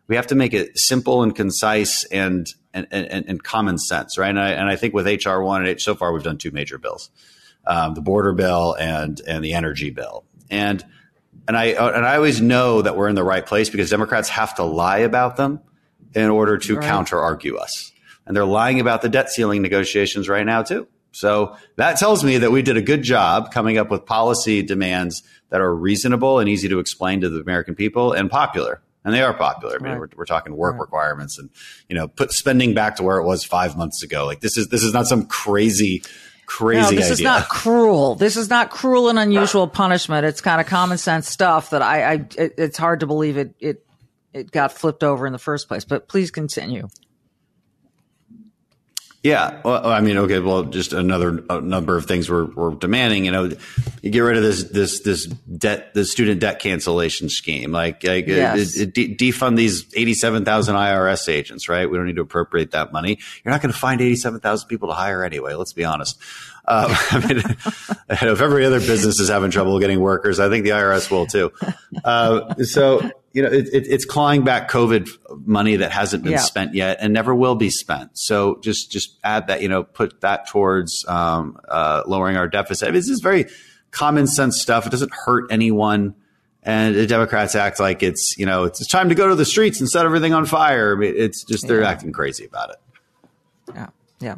We 0.07 0.17
have 0.17 0.27
to 0.29 0.35
make 0.35 0.55
it 0.55 0.79
simple 0.79 1.23
and 1.23 1.37
concise 1.37 2.05
and, 2.05 2.47
and, 2.73 2.87
and, 2.91 3.29
and 3.29 3.45
common 3.45 3.77
sense, 3.77 4.17
right? 4.17 4.31
And 4.31 4.41
I, 4.41 4.53
and 4.53 4.67
I 4.67 4.77
think 4.77 4.95
with 4.95 5.07
HR 5.07 5.41
one 5.41 5.61
and 5.61 5.69
H, 5.69 5.85
so 5.85 5.95
far 5.95 6.11
we've 6.13 6.23
done 6.23 6.39
two 6.39 6.51
major 6.51 6.79
bills, 6.79 7.11
um, 7.67 7.93
the 7.93 8.01
border 8.01 8.33
bill 8.33 8.75
and, 8.75 9.21
and 9.27 9.45
the 9.45 9.53
energy 9.53 9.91
bill. 9.91 10.25
And, 10.51 10.83
and 11.47 11.55
I, 11.55 11.67
and 11.67 12.07
I 12.07 12.17
always 12.17 12.41
know 12.41 12.81
that 12.81 12.97
we're 12.97 13.09
in 13.11 13.15
the 13.15 13.25
right 13.25 13.45
place 13.45 13.69
because 13.69 13.91
Democrats 13.91 14.31
have 14.31 14.55
to 14.55 14.65
lie 14.65 14.99
about 14.99 15.37
them 15.37 15.61
in 16.15 16.31
order 16.31 16.57
to 16.57 16.77
right. 16.77 16.85
counter 16.85 17.19
argue 17.21 17.57
us. 17.57 17.93
And 18.27 18.35
they're 18.35 18.47
lying 18.47 18.81
about 18.81 19.03
the 19.03 19.11
debt 19.11 19.29
ceiling 19.29 19.61
negotiations 19.61 20.31
right 20.31 20.47
now 20.47 20.63
too. 20.63 20.89
So 21.13 21.57
that 21.77 21.97
tells 21.97 22.23
me 22.23 22.39
that 22.39 22.51
we 22.51 22.63
did 22.63 22.77
a 22.77 22.83
good 22.83 23.03
job 23.03 23.51
coming 23.51 23.79
up 23.79 23.91
with 23.91 24.07
policy 24.07 24.63
demands 24.63 25.23
that 25.51 25.61
are 25.61 25.75
reasonable 25.75 26.39
and 26.39 26.49
easy 26.49 26.69
to 26.69 26.79
explain 26.79 27.21
to 27.23 27.29
the 27.29 27.41
American 27.41 27.75
people 27.75 28.13
and 28.13 28.31
popular. 28.31 28.83
And 29.05 29.15
they 29.15 29.23
are 29.23 29.33
popular. 29.33 29.77
I 29.77 29.79
mean, 29.79 29.93
right. 29.93 30.01
we're, 30.01 30.09
we're, 30.17 30.25
talking 30.27 30.55
work 30.55 30.75
right. 30.75 30.81
requirements 30.81 31.39
and, 31.39 31.49
you 31.89 31.97
know, 31.97 32.09
put 32.09 32.33
spending 32.33 32.75
back 32.75 32.97
to 32.97 33.03
where 33.03 33.17
it 33.19 33.25
was 33.25 33.43
five 33.43 33.77
months 33.77 34.03
ago. 34.03 34.27
Like 34.27 34.41
this 34.41 34.59
is, 34.59 34.69
this 34.69 34.83
is 34.83 34.93
not 34.93 35.07
some 35.07 35.27
crazy, 35.27 36.03
crazy 36.45 36.81
no, 36.81 36.91
this 36.91 37.05
idea. 37.05 37.13
is 37.13 37.21
not 37.21 37.49
cruel. 37.49 38.17
This 38.17 38.37
is 38.37 38.51
not 38.51 38.71
cruel 38.71 39.09
and 39.09 39.19
unusual 39.19 39.67
punishment. 39.67 40.27
It's 40.27 40.41
kind 40.41 40.61
of 40.61 40.67
common 40.67 40.99
sense 40.99 41.29
stuff 41.29 41.71
that 41.71 41.81
I, 41.81 42.03
I 42.03 42.13
it, 42.37 42.55
it's 42.59 42.77
hard 42.77 43.01
to 43.01 43.07
believe 43.07 43.39
it, 43.39 43.55
it, 43.61 43.87
it 44.35 44.51
got 44.51 44.73
flipped 44.73 45.03
over 45.03 45.27
in 45.27 45.33
the 45.33 45.39
first 45.39 45.69
place, 45.69 45.85
but 45.85 46.09
please 46.09 46.31
continue. 46.31 46.89
Yeah, 49.25 49.61
well, 49.65 49.85
I 49.87 50.01
mean, 50.01 50.17
okay, 50.17 50.39
well, 50.39 50.63
just 50.63 50.93
another 50.93 51.33
number 51.61 51.97
of 51.97 52.07
things 52.07 52.31
we're, 52.31 52.45
we're 52.45 52.75
demanding. 52.77 53.25
You 53.25 53.33
know, 53.33 53.51
you 54.01 54.11
get 54.11 54.21
rid 54.21 54.37
of 54.37 54.45
this 54.45 54.63
this 54.65 55.01
this 55.01 55.27
debt, 55.27 55.93
the 55.93 56.05
student 56.05 56.41
debt 56.41 56.61
cancellation 56.61 57.29
scheme, 57.29 57.73
like, 57.73 58.05
like 58.05 58.29
yes. 58.29 58.77
it, 58.77 58.97
it, 58.97 59.19
defund 59.19 59.57
these 59.57 59.93
eighty 59.97 60.15
seven 60.15 60.45
thousand 60.45 60.77
IRS 60.77 61.29
agents, 61.29 61.69
right? 61.69 61.91
We 61.91 61.97
don't 61.97 62.07
need 62.07 62.15
to 62.15 62.23
appropriate 62.23 62.71
that 62.71 62.93
money. 62.93 63.19
You're 63.45 63.51
not 63.51 63.61
going 63.61 63.73
to 63.73 63.79
find 63.79 64.01
eighty 64.01 64.15
seven 64.15 64.39
thousand 64.39 64.69
people 64.69 64.89
to 64.89 64.95
hire 64.95 65.25
anyway. 65.25 65.55
Let's 65.55 65.73
be 65.73 65.85
honest. 65.85 66.17
Uh, 66.69 66.95
I 67.11 67.27
mean, 67.27 67.39
if 68.11 68.41
every 68.41 68.65
other 68.67 68.79
business 68.79 69.19
is 69.19 69.29
having 69.29 69.51
trouble 69.51 69.81
getting 69.81 70.01
workers, 70.01 70.39
I 70.39 70.49
think 70.49 70.65
the 70.65 70.71
IRS 70.71 71.11
will 71.11 71.27
too. 71.27 71.51
Uh, 72.05 72.55
so 72.63 73.11
you 73.33 73.43
know, 73.43 73.49
it, 73.49 73.69
it, 73.73 73.87
it's 73.89 74.05
clawing 74.05 74.45
back 74.45 74.71
COVID 74.71 75.09
money 75.47 75.77
that 75.77 75.93
hasn't 75.93 76.25
been 76.25 76.33
yeah. 76.33 76.39
spent 76.39 76.75
yet 76.75 76.99
and 77.01 77.13
never 77.13 77.35
will 77.35 77.55
be 77.55 77.71
spent. 77.71 78.19
So 78.19 78.59
just 78.61 78.91
just 78.91 79.19
add 79.25 79.47
that, 79.49 79.63
you 79.63 79.69
know, 79.69 79.83
put 79.83 80.21
that 80.21 80.47
towards 80.49 81.05
um, 81.09 81.59
uh, 81.69 82.03
lowering 82.07 82.37
our 82.37 82.49
deficit. 82.49 82.93
This 82.93 83.09
is 83.09 83.21
very 83.21 83.47
common 83.91 84.27
sense 84.27 84.61
stuff. 84.61 84.87
It 84.87 84.91
doesn't 84.91 85.13
hurt 85.13 85.51
anyone. 85.51 86.15
And 86.65 86.95
the 86.95 87.07
Democrats 87.07 87.55
act 87.55 87.81
like 87.81 88.03
it's 88.03 88.35
you 88.37 88.45
know 88.45 88.65
it's 88.65 88.87
time 88.89 89.09
to 89.09 89.15
go 89.15 89.29
to 89.29 89.35
the 89.35 89.47
streets 89.47 89.81
and 89.81 89.89
set 89.89 90.05
everything 90.05 90.35
on 90.35 90.45
fire. 90.45 90.95
I 90.95 90.99
mean, 90.99 91.15
it's 91.17 91.45
just 91.45 91.67
they're 91.67 91.81
yeah. 91.81 91.91
acting 91.91 92.13
crazy 92.13 92.45
about 92.45 92.71
it. 92.71 92.77
Yeah, 93.75 93.87
yeah 94.21 94.35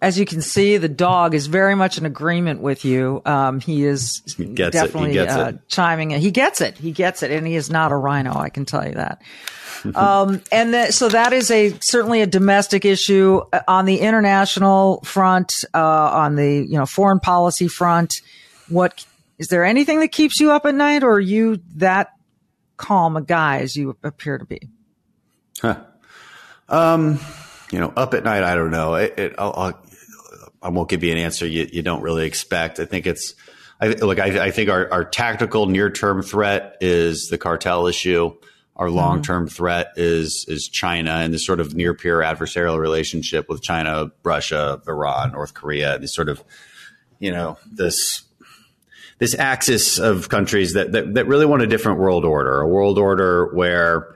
as 0.00 0.18
you 0.18 0.24
can 0.24 0.42
see, 0.42 0.76
the 0.76 0.88
dog 0.88 1.34
is 1.34 1.46
very 1.48 1.74
much 1.74 1.98
in 1.98 2.06
agreement 2.06 2.60
with 2.60 2.84
you. 2.84 3.20
Um, 3.24 3.60
he 3.60 3.84
is 3.84 4.22
he 4.36 4.44
definitely 4.46 5.12
he 5.12 5.18
uh, 5.18 5.52
chiming 5.66 6.12
in. 6.12 6.20
He 6.20 6.30
gets 6.30 6.60
it. 6.60 6.78
He 6.78 6.92
gets 6.92 7.22
it. 7.22 7.32
And 7.32 7.46
he 7.46 7.56
is 7.56 7.68
not 7.68 7.90
a 7.90 7.96
RINO. 7.96 8.32
I 8.34 8.48
can 8.48 8.64
tell 8.64 8.86
you 8.86 8.94
that. 8.94 9.22
um, 9.94 10.40
and 10.52 10.72
the, 10.72 10.92
so 10.92 11.08
that 11.08 11.32
is 11.32 11.50
a 11.50 11.76
certainly 11.80 12.22
a 12.22 12.26
domestic 12.26 12.84
issue 12.84 13.40
uh, 13.52 13.60
on 13.66 13.86
the 13.86 14.00
international 14.00 15.00
front, 15.02 15.64
uh, 15.74 15.78
on 15.78 16.36
the, 16.36 16.64
you 16.68 16.78
know, 16.78 16.86
foreign 16.86 17.20
policy 17.20 17.68
front. 17.68 18.22
What 18.68 19.04
is 19.38 19.48
there 19.48 19.64
anything 19.64 20.00
that 20.00 20.08
keeps 20.08 20.38
you 20.38 20.52
up 20.52 20.64
at 20.64 20.74
night 20.74 21.02
or 21.02 21.14
are 21.14 21.20
you 21.20 21.60
that 21.76 22.12
calm 22.76 23.16
a 23.16 23.22
guy 23.22 23.58
as 23.60 23.74
you 23.74 23.96
appear 24.04 24.38
to 24.38 24.44
be? 24.44 24.60
Huh. 25.60 25.80
Um, 26.68 27.18
you 27.70 27.80
know, 27.80 27.92
up 27.96 28.14
at 28.14 28.24
night, 28.24 28.42
I 28.42 28.54
don't 28.54 28.70
know. 28.70 28.94
It, 28.94 29.18
it, 29.18 29.34
I'll, 29.38 29.54
I'll, 29.56 29.82
I 30.62 30.70
won't 30.70 30.88
give 30.88 31.04
you 31.04 31.12
an 31.12 31.18
answer 31.18 31.46
you, 31.46 31.68
you 31.72 31.82
don't 31.82 32.02
really 32.02 32.26
expect. 32.26 32.80
I 32.80 32.84
think 32.84 33.06
it's, 33.06 33.34
I, 33.80 33.88
look, 33.88 34.18
I, 34.18 34.46
I 34.46 34.50
think 34.50 34.70
our, 34.70 34.90
our 34.92 35.04
tactical 35.04 35.66
near 35.66 35.90
term 35.90 36.22
threat 36.22 36.76
is 36.80 37.28
the 37.28 37.38
cartel 37.38 37.86
issue. 37.86 38.34
Our 38.76 38.90
long 38.90 39.22
term 39.22 39.46
mm-hmm. 39.46 39.54
threat 39.54 39.92
is 39.96 40.44
is 40.46 40.68
China 40.68 41.10
and 41.10 41.34
this 41.34 41.44
sort 41.44 41.58
of 41.58 41.74
near 41.74 41.94
peer 41.94 42.18
adversarial 42.20 42.78
relationship 42.78 43.48
with 43.48 43.60
China, 43.60 44.12
Russia, 44.22 44.80
Iran, 44.86 45.32
North 45.32 45.52
Korea. 45.52 45.98
This 45.98 46.14
sort 46.14 46.28
of, 46.28 46.44
you 47.18 47.32
know, 47.32 47.58
this 47.68 48.22
this 49.18 49.34
axis 49.36 49.98
of 49.98 50.28
countries 50.28 50.74
that, 50.74 50.92
that, 50.92 51.14
that 51.14 51.26
really 51.26 51.44
want 51.44 51.62
a 51.62 51.66
different 51.66 51.98
world 51.98 52.24
order, 52.24 52.60
a 52.60 52.68
world 52.68 52.98
order 52.98 53.52
where 53.52 54.14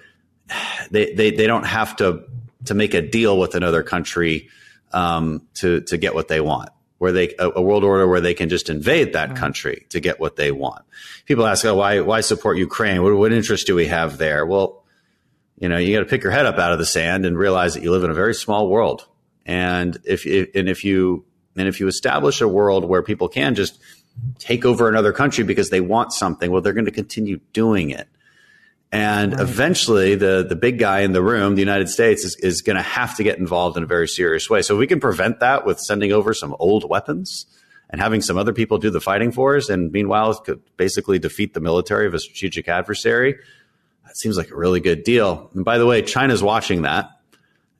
they, 0.93 1.13
they, 1.13 1.33
they 1.33 1.47
don't 1.49 1.67
have 1.67 1.97
to 1.97 2.23
to 2.67 2.75
make 2.75 2.95
a 2.95 3.03
deal 3.03 3.39
with 3.39 3.57
another 3.57 3.83
country 3.83 4.49
um, 4.93 5.47
to 5.55 5.81
to 5.83 5.97
get 5.97 6.15
what 6.15 6.29
they 6.29 6.41
want. 6.41 6.71
Where 6.99 7.13
they 7.13 7.35
a, 7.39 7.51
a, 7.57 7.63
world 7.63 7.83
order 7.83 8.07
where 8.07 8.21
they 8.21 8.35
can 8.35 8.49
just 8.49 8.71
invade 8.71 9.15
that 9.15 9.35
country 9.35 9.87
to 9.89 9.99
get 9.99 10.21
what 10.21 10.37
they 10.37 10.53
want. 10.53 10.85
People 11.27 11.47
ask, 11.47 11.65
"Oh, 11.65 11.75
why 11.75 12.01
why 12.01 12.21
support 12.21 12.59
Ukraine? 12.59 13.03
What, 13.03 13.17
what 13.17 13.33
interest 13.33 13.67
do 13.67 13.75
we 13.75 13.87
have 13.87 14.19
there?" 14.19 14.47
Well, 14.47 14.85
you 15.59 15.69
know, 15.69 15.79
you 15.79 15.97
got 15.97 16.05
to 16.05 16.09
pick 16.09 16.23
your 16.23 16.33
head 16.33 16.47
up 16.47 16.59
out 16.59 16.73
of 16.73 16.79
the 16.79 16.87
sand 16.87 17.27
and 17.27 17.37
realize 17.37 17.75
that 17.75 17.83
you 17.83 17.91
live 17.91 18.05
in 18.05 18.11
a 18.11 18.15
very 18.15 18.35
small 18.35 18.69
world. 18.69 19.07
And 19.45 19.99
if, 20.05 20.27
if 20.27 20.55
and 20.55 20.69
if 20.69 20.85
you 20.85 21.25
and 21.57 21.69
if 21.69 21.81
you 21.81 21.89
establish 21.89 22.41
a 22.41 22.49
world 22.49 22.85
where 22.85 23.03
people 23.03 23.29
can 23.29 23.55
just 23.55 23.81
take 24.39 24.65
over 24.65 24.89
another 24.89 25.13
country 25.13 25.45
because 25.45 25.71
they 25.71 25.81
want 25.81 26.13
something, 26.13 26.51
well, 26.51 26.61
they're 26.61 26.73
going 26.73 26.87
to 26.87 26.91
continue 26.93 27.41
doing 27.53 27.91
it. 27.91 28.09
And 28.93 29.33
right. 29.33 29.41
eventually, 29.41 30.15
the 30.17 30.45
the 30.47 30.55
big 30.55 30.79
guy 30.79 31.01
in 31.01 31.13
the 31.13 31.23
room, 31.23 31.55
the 31.55 31.63
United 31.63 31.89
States, 31.89 32.25
is, 32.25 32.37
is 32.37 32.61
going 32.61 32.77
to 32.77 32.83
have 32.83 33.17
to 33.17 33.25
get 33.25 33.39
involved 33.39 33.79
in 33.79 33.83
a 33.83 33.87
very 33.87 34.07
serious 34.07 34.51
way. 34.51 34.61
So 34.61 34.77
we 34.77 34.87
can 34.87 35.01
prevent 35.01 35.41
that 35.41 35.65
with 35.65 35.81
sending 35.81 36.13
over 36.13 36.35
some 36.35 36.55
old 36.59 36.89
weapons 36.89 37.47
and 37.89 38.01
having 38.01 38.21
some 38.21 38.37
other 38.37 38.53
people 38.53 38.77
do 38.77 38.91
the 38.91 39.01
fighting 39.01 39.33
for 39.33 39.57
us, 39.57 39.71
and 39.71 39.91
meanwhile, 39.93 40.35
could 40.35 40.61
basically 40.77 41.19
defeat 41.19 41.55
the 41.55 41.61
military 41.61 42.07
of 42.07 42.13
a 42.13 42.19
strategic 42.19 42.69
adversary. 42.69 43.37
That 44.05 44.17
seems 44.17 44.37
like 44.37 44.51
a 44.51 44.57
really 44.57 44.81
good 44.81 45.05
deal. 45.05 45.51
And 45.55 45.65
by 45.65 45.79
the 45.79 45.87
way, 45.87 46.03
China's 46.03 46.43
watching 46.43 46.83
that. 46.83 47.11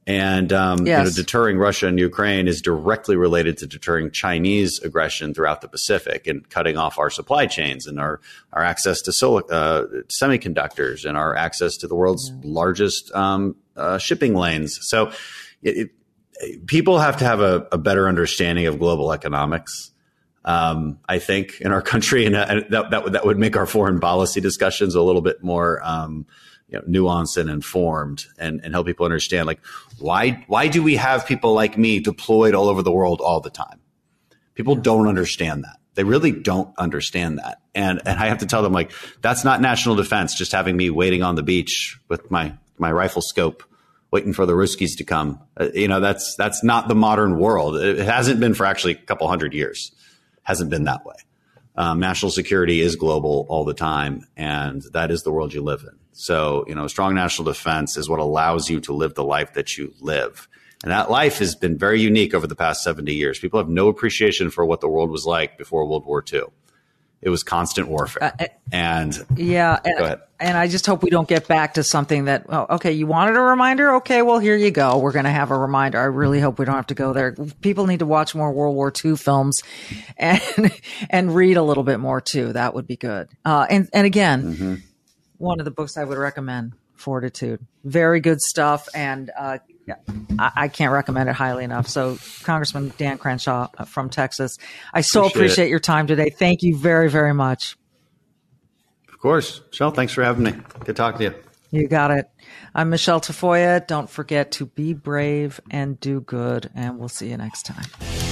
And 0.07 0.53
um, 0.53 0.85
yes. 0.85 0.99
you 0.99 1.05
know, 1.05 1.11
deterring 1.11 1.59
Russia 1.59 1.87
and 1.87 1.99
Ukraine 1.99 2.49
is 2.49 2.61
directly 2.61 3.15
related 3.15 3.59
to 3.59 3.69
deterring 3.69 4.11
Chinese 4.11 4.81
aggression 4.81 5.33
throughout 5.33 5.61
the 5.61 5.69
Pacific 5.69 6.27
and 6.27 6.49
cutting 6.51 6.77
off 6.77 6.99
our 6.99 7.09
supply 7.09 7.47
chains 7.47 7.87
and 7.87 8.01
our, 8.01 8.21
our 8.53 8.65
access 8.65 9.01
to 9.03 9.11
uh, 9.11 9.87
semiconductors 10.09 11.05
and 11.05 11.17
our 11.17 11.37
access 11.37 11.77
to 11.79 11.87
the 11.87 11.95
world's 11.95 12.31
yeah. 12.31 12.41
largest 12.43 13.15
um, 13.15 13.55
uh, 13.77 13.97
shipping 13.99 14.35
lanes. 14.35 14.79
So 14.83 15.13
it, 15.63 15.91
it, 16.41 16.67
people 16.67 16.99
have 16.99 17.19
to 17.19 17.25
have 17.25 17.41
a, 17.41 17.69
a, 17.71 17.79
better 17.79 18.09
understanding 18.09 18.67
of 18.67 18.81
global 18.81 19.13
economics. 19.13 19.93
Um, 20.45 20.99
I 21.09 21.21
think 21.21 21.61
in 21.61 21.71
our 21.71 21.83
country, 21.83 22.27
and, 22.27 22.35
uh, 22.35 22.63
that, 22.71 22.91
that, 22.91 23.13
that 23.13 23.25
would 23.25 23.39
make 23.39 23.57
our 23.57 23.67
foreign 23.67 24.01
policy 24.01 24.41
discussions 24.41 24.97
a 24.97 25.03
little 25.03 25.23
bit 25.23 25.45
more 25.45 25.81
um, 25.85 26.27
you 26.73 26.81
know, 26.81 27.01
nuanced 27.01 27.37
and 27.37 27.51
informed 27.51 28.25
and, 28.39 28.61
and 28.65 28.75
help 28.75 28.87
people 28.87 29.05
understand 29.05 29.47
like 29.47 29.61
why 29.99 30.45
why 30.49 30.69
do 30.69 30.83
we 30.83 30.97
have 30.97 31.27
people 31.27 31.53
like 31.53 31.77
me 31.77 32.01
deployed 32.01 32.55
all 32.55 32.69
over 32.69 32.83
the 32.83 32.93
world 32.93 33.21
all 33.21 33.41
the 33.41 33.51
time? 33.51 33.81
People 34.55 34.75
don't 34.75 35.07
understand 35.07 35.65
that. 35.65 35.79
They 35.95 36.05
really 36.05 36.33
don't 36.33 36.73
understand 36.79 37.39
that. 37.39 37.61
And 37.75 38.01
and 38.07 38.19
I 38.19 38.27
have 38.27 38.39
to 38.39 38.47
tell 38.47 38.63
them 38.63 38.73
like 38.73 38.93
that's 39.21 39.45
not 39.45 39.61
national 39.61 39.97
defense 39.97 40.35
just 40.35 40.53
having 40.53 40.77
me 40.77 40.91
waiting 40.91 41.23
on 41.23 41.35
the 41.35 41.43
beach 41.43 41.99
with 42.09 42.31
my 42.31 42.55
my 42.79 42.91
rifle 42.91 43.23
scope 43.23 43.63
waiting 44.11 44.35
for 44.35 44.47
the 44.47 44.53
Ruskies 44.53 44.97
to 44.99 45.05
come. 45.05 45.41
Uh, 45.59 45.69
you 45.75 45.89
know, 45.89 45.99
that's 45.99 46.37
that's 46.37 46.63
not 46.63 46.87
the 46.87 46.95
modern 46.95 47.39
world. 47.39 47.77
It 47.77 47.99
hasn't 47.99 48.39
been 48.39 48.55
for 48.55 48.67
actually 48.67 48.93
a 48.93 48.97
couple 48.97 49.27
hundred 49.27 49.55
years. 49.55 49.91
Hasn't 50.43 50.71
been 50.71 50.85
that 50.85 51.05
way. 51.05 51.15
Um, 51.75 52.01
national 52.01 52.31
security 52.31 52.81
is 52.81 52.97
global 52.97 53.47
all 53.49 53.65
the 53.65 53.75
time, 53.75 54.27
and 54.37 54.83
that 54.93 55.11
is 55.11 55.23
the 55.23 55.33
world 55.33 55.55
you 55.55 55.63
live 55.63 55.83
in. 55.83 55.99
So, 56.13 56.65
you 56.69 56.75
know, 56.75 56.87
strong 56.87 57.15
national 57.15 57.47
defense 57.47 57.97
is 57.97 58.09
what 58.09 58.21
allows 58.21 58.69
you 58.69 58.81
to 58.81 58.93
live 58.93 59.15
the 59.15 59.25
life 59.25 59.55
that 59.55 59.79
you 59.79 59.95
live. 60.01 60.49
And 60.83 60.91
that 60.91 61.11
life 61.11 61.39
has 61.39 61.55
been 61.55 61.79
very 61.79 62.01
unique 62.01 62.35
over 62.35 62.47
the 62.47 62.57
past 62.57 62.83
70 62.83 63.15
years. 63.15 63.39
People 63.39 63.61
have 63.61 63.69
no 63.69 63.89
appreciation 63.89 64.51
for 64.51 64.67
what 64.67 64.81
the 64.81 64.89
world 64.89 65.11
was 65.11 65.25
like 65.25 65.57
before 65.57 65.87
World 65.87 66.05
War 66.05 66.23
II. 66.31 66.43
It 67.23 67.31
was 67.31 67.45
constant 67.45 67.89
warfare. 67.89 68.35
Uh, 68.39 68.47
and 68.73 69.17
yeah, 69.37 69.79
and, 69.85 70.21
and, 70.41 70.59
I 70.59 70.67
just 70.67 70.87
hope 70.87 71.05
we 71.05 71.11
don't 71.11 71.29
get 71.29 71.47
back 71.47 71.75
to 71.75 71.85
something 71.85 72.25
that, 72.25 72.47
oh, 72.49 72.67
okay, 72.71 72.93
you 72.93 73.07
wanted 73.07 73.37
a 73.37 73.41
reminder? 73.41 73.95
Okay, 73.97 74.23
well, 74.23 74.41
here 74.41 74.57
you 74.57 74.73
go. 74.73 74.99
We're 74.99 75.13
going 75.13 75.27
to 75.27 75.31
have 75.31 75.53
a 75.53 75.57
reminder. 75.57 76.01
I 76.01 76.07
really 76.07 76.41
hope 76.41 76.59
we 76.59 76.65
don't 76.65 76.75
have 76.75 76.89
to 76.89 76.95
go 76.95 77.13
there. 77.13 77.37
People 77.61 77.87
need 77.87 78.01
to 78.01 78.07
watch 78.07 78.35
more 78.35 78.51
World 78.51 78.75
War 78.75 78.93
II 78.93 79.17
films 79.17 79.63
and, 80.17 80.43
and 81.11 81.35
read 81.35 81.57
a 81.57 81.63
little 81.63 81.85
bit 81.85 82.01
more 82.01 82.21
too. 82.21 82.53
That 82.55 82.75
would 82.75 82.89
be 82.89 82.97
good. 82.97 83.29
Uh, 83.45 83.67
and, 83.71 83.89
and 83.93 84.05
again, 84.05 84.43
mm-hmm 84.43 84.75
one 85.43 85.59
of 85.59 85.65
the 85.65 85.71
books 85.71 85.99
I 85.99 86.05
would 86.05 86.17
recommend. 86.17 86.73
Fortitude, 86.95 87.67
very 87.83 88.21
good 88.21 88.41
stuff, 88.41 88.89
and 88.95 89.29
uh, 89.37 89.59
yeah, 89.87 89.97
I, 90.39 90.53
I, 90.57 90.69
can't 90.69 90.93
recommend 90.93 91.29
it 91.29 91.35
highly 91.35 91.65
enough. 91.65 91.89
So, 91.89 92.19
Congressman 92.43 92.93
Dan 92.99 93.19
Crenshaw 93.19 93.69
uh, 93.77 93.85
from 93.85 94.11
Texas, 94.11 94.59
I 94.93 95.01
so 95.01 95.21
appreciate, 95.21 95.37
appreciate 95.37 95.69
your 95.71 95.81
time 95.81 96.07
today. 96.07 96.31
Thank 96.31 96.63
you 96.63 96.77
very, 96.77 97.11
very 97.11 97.35
much. 97.35 97.77
Of 99.09 99.19
course, 99.19 99.61
Michele. 99.71 99.91
Thanks 99.91 100.13
for 100.13 100.23
having 100.23 100.45
me. 100.45 100.55
Good 100.85 100.97
talking 100.97 101.19
to 101.19 101.25
you. 101.25 101.35
You 101.73 101.89
got 101.89 102.11
it. 102.11 102.27
I'm 102.75 102.91
Michele 102.91 103.21
Tafoya. 103.21 103.87
Don't 103.87 104.09
forget 104.09 104.53
to 104.53 104.67
be 104.67 104.93
brave 104.93 105.61
and 105.71 105.99
do 105.99 106.21
good, 106.21 106.71
and 106.75 106.99
we'll 106.99 107.09
see 107.09 107.31
you 107.31 107.37
next 107.37 107.65
time. 107.65 108.32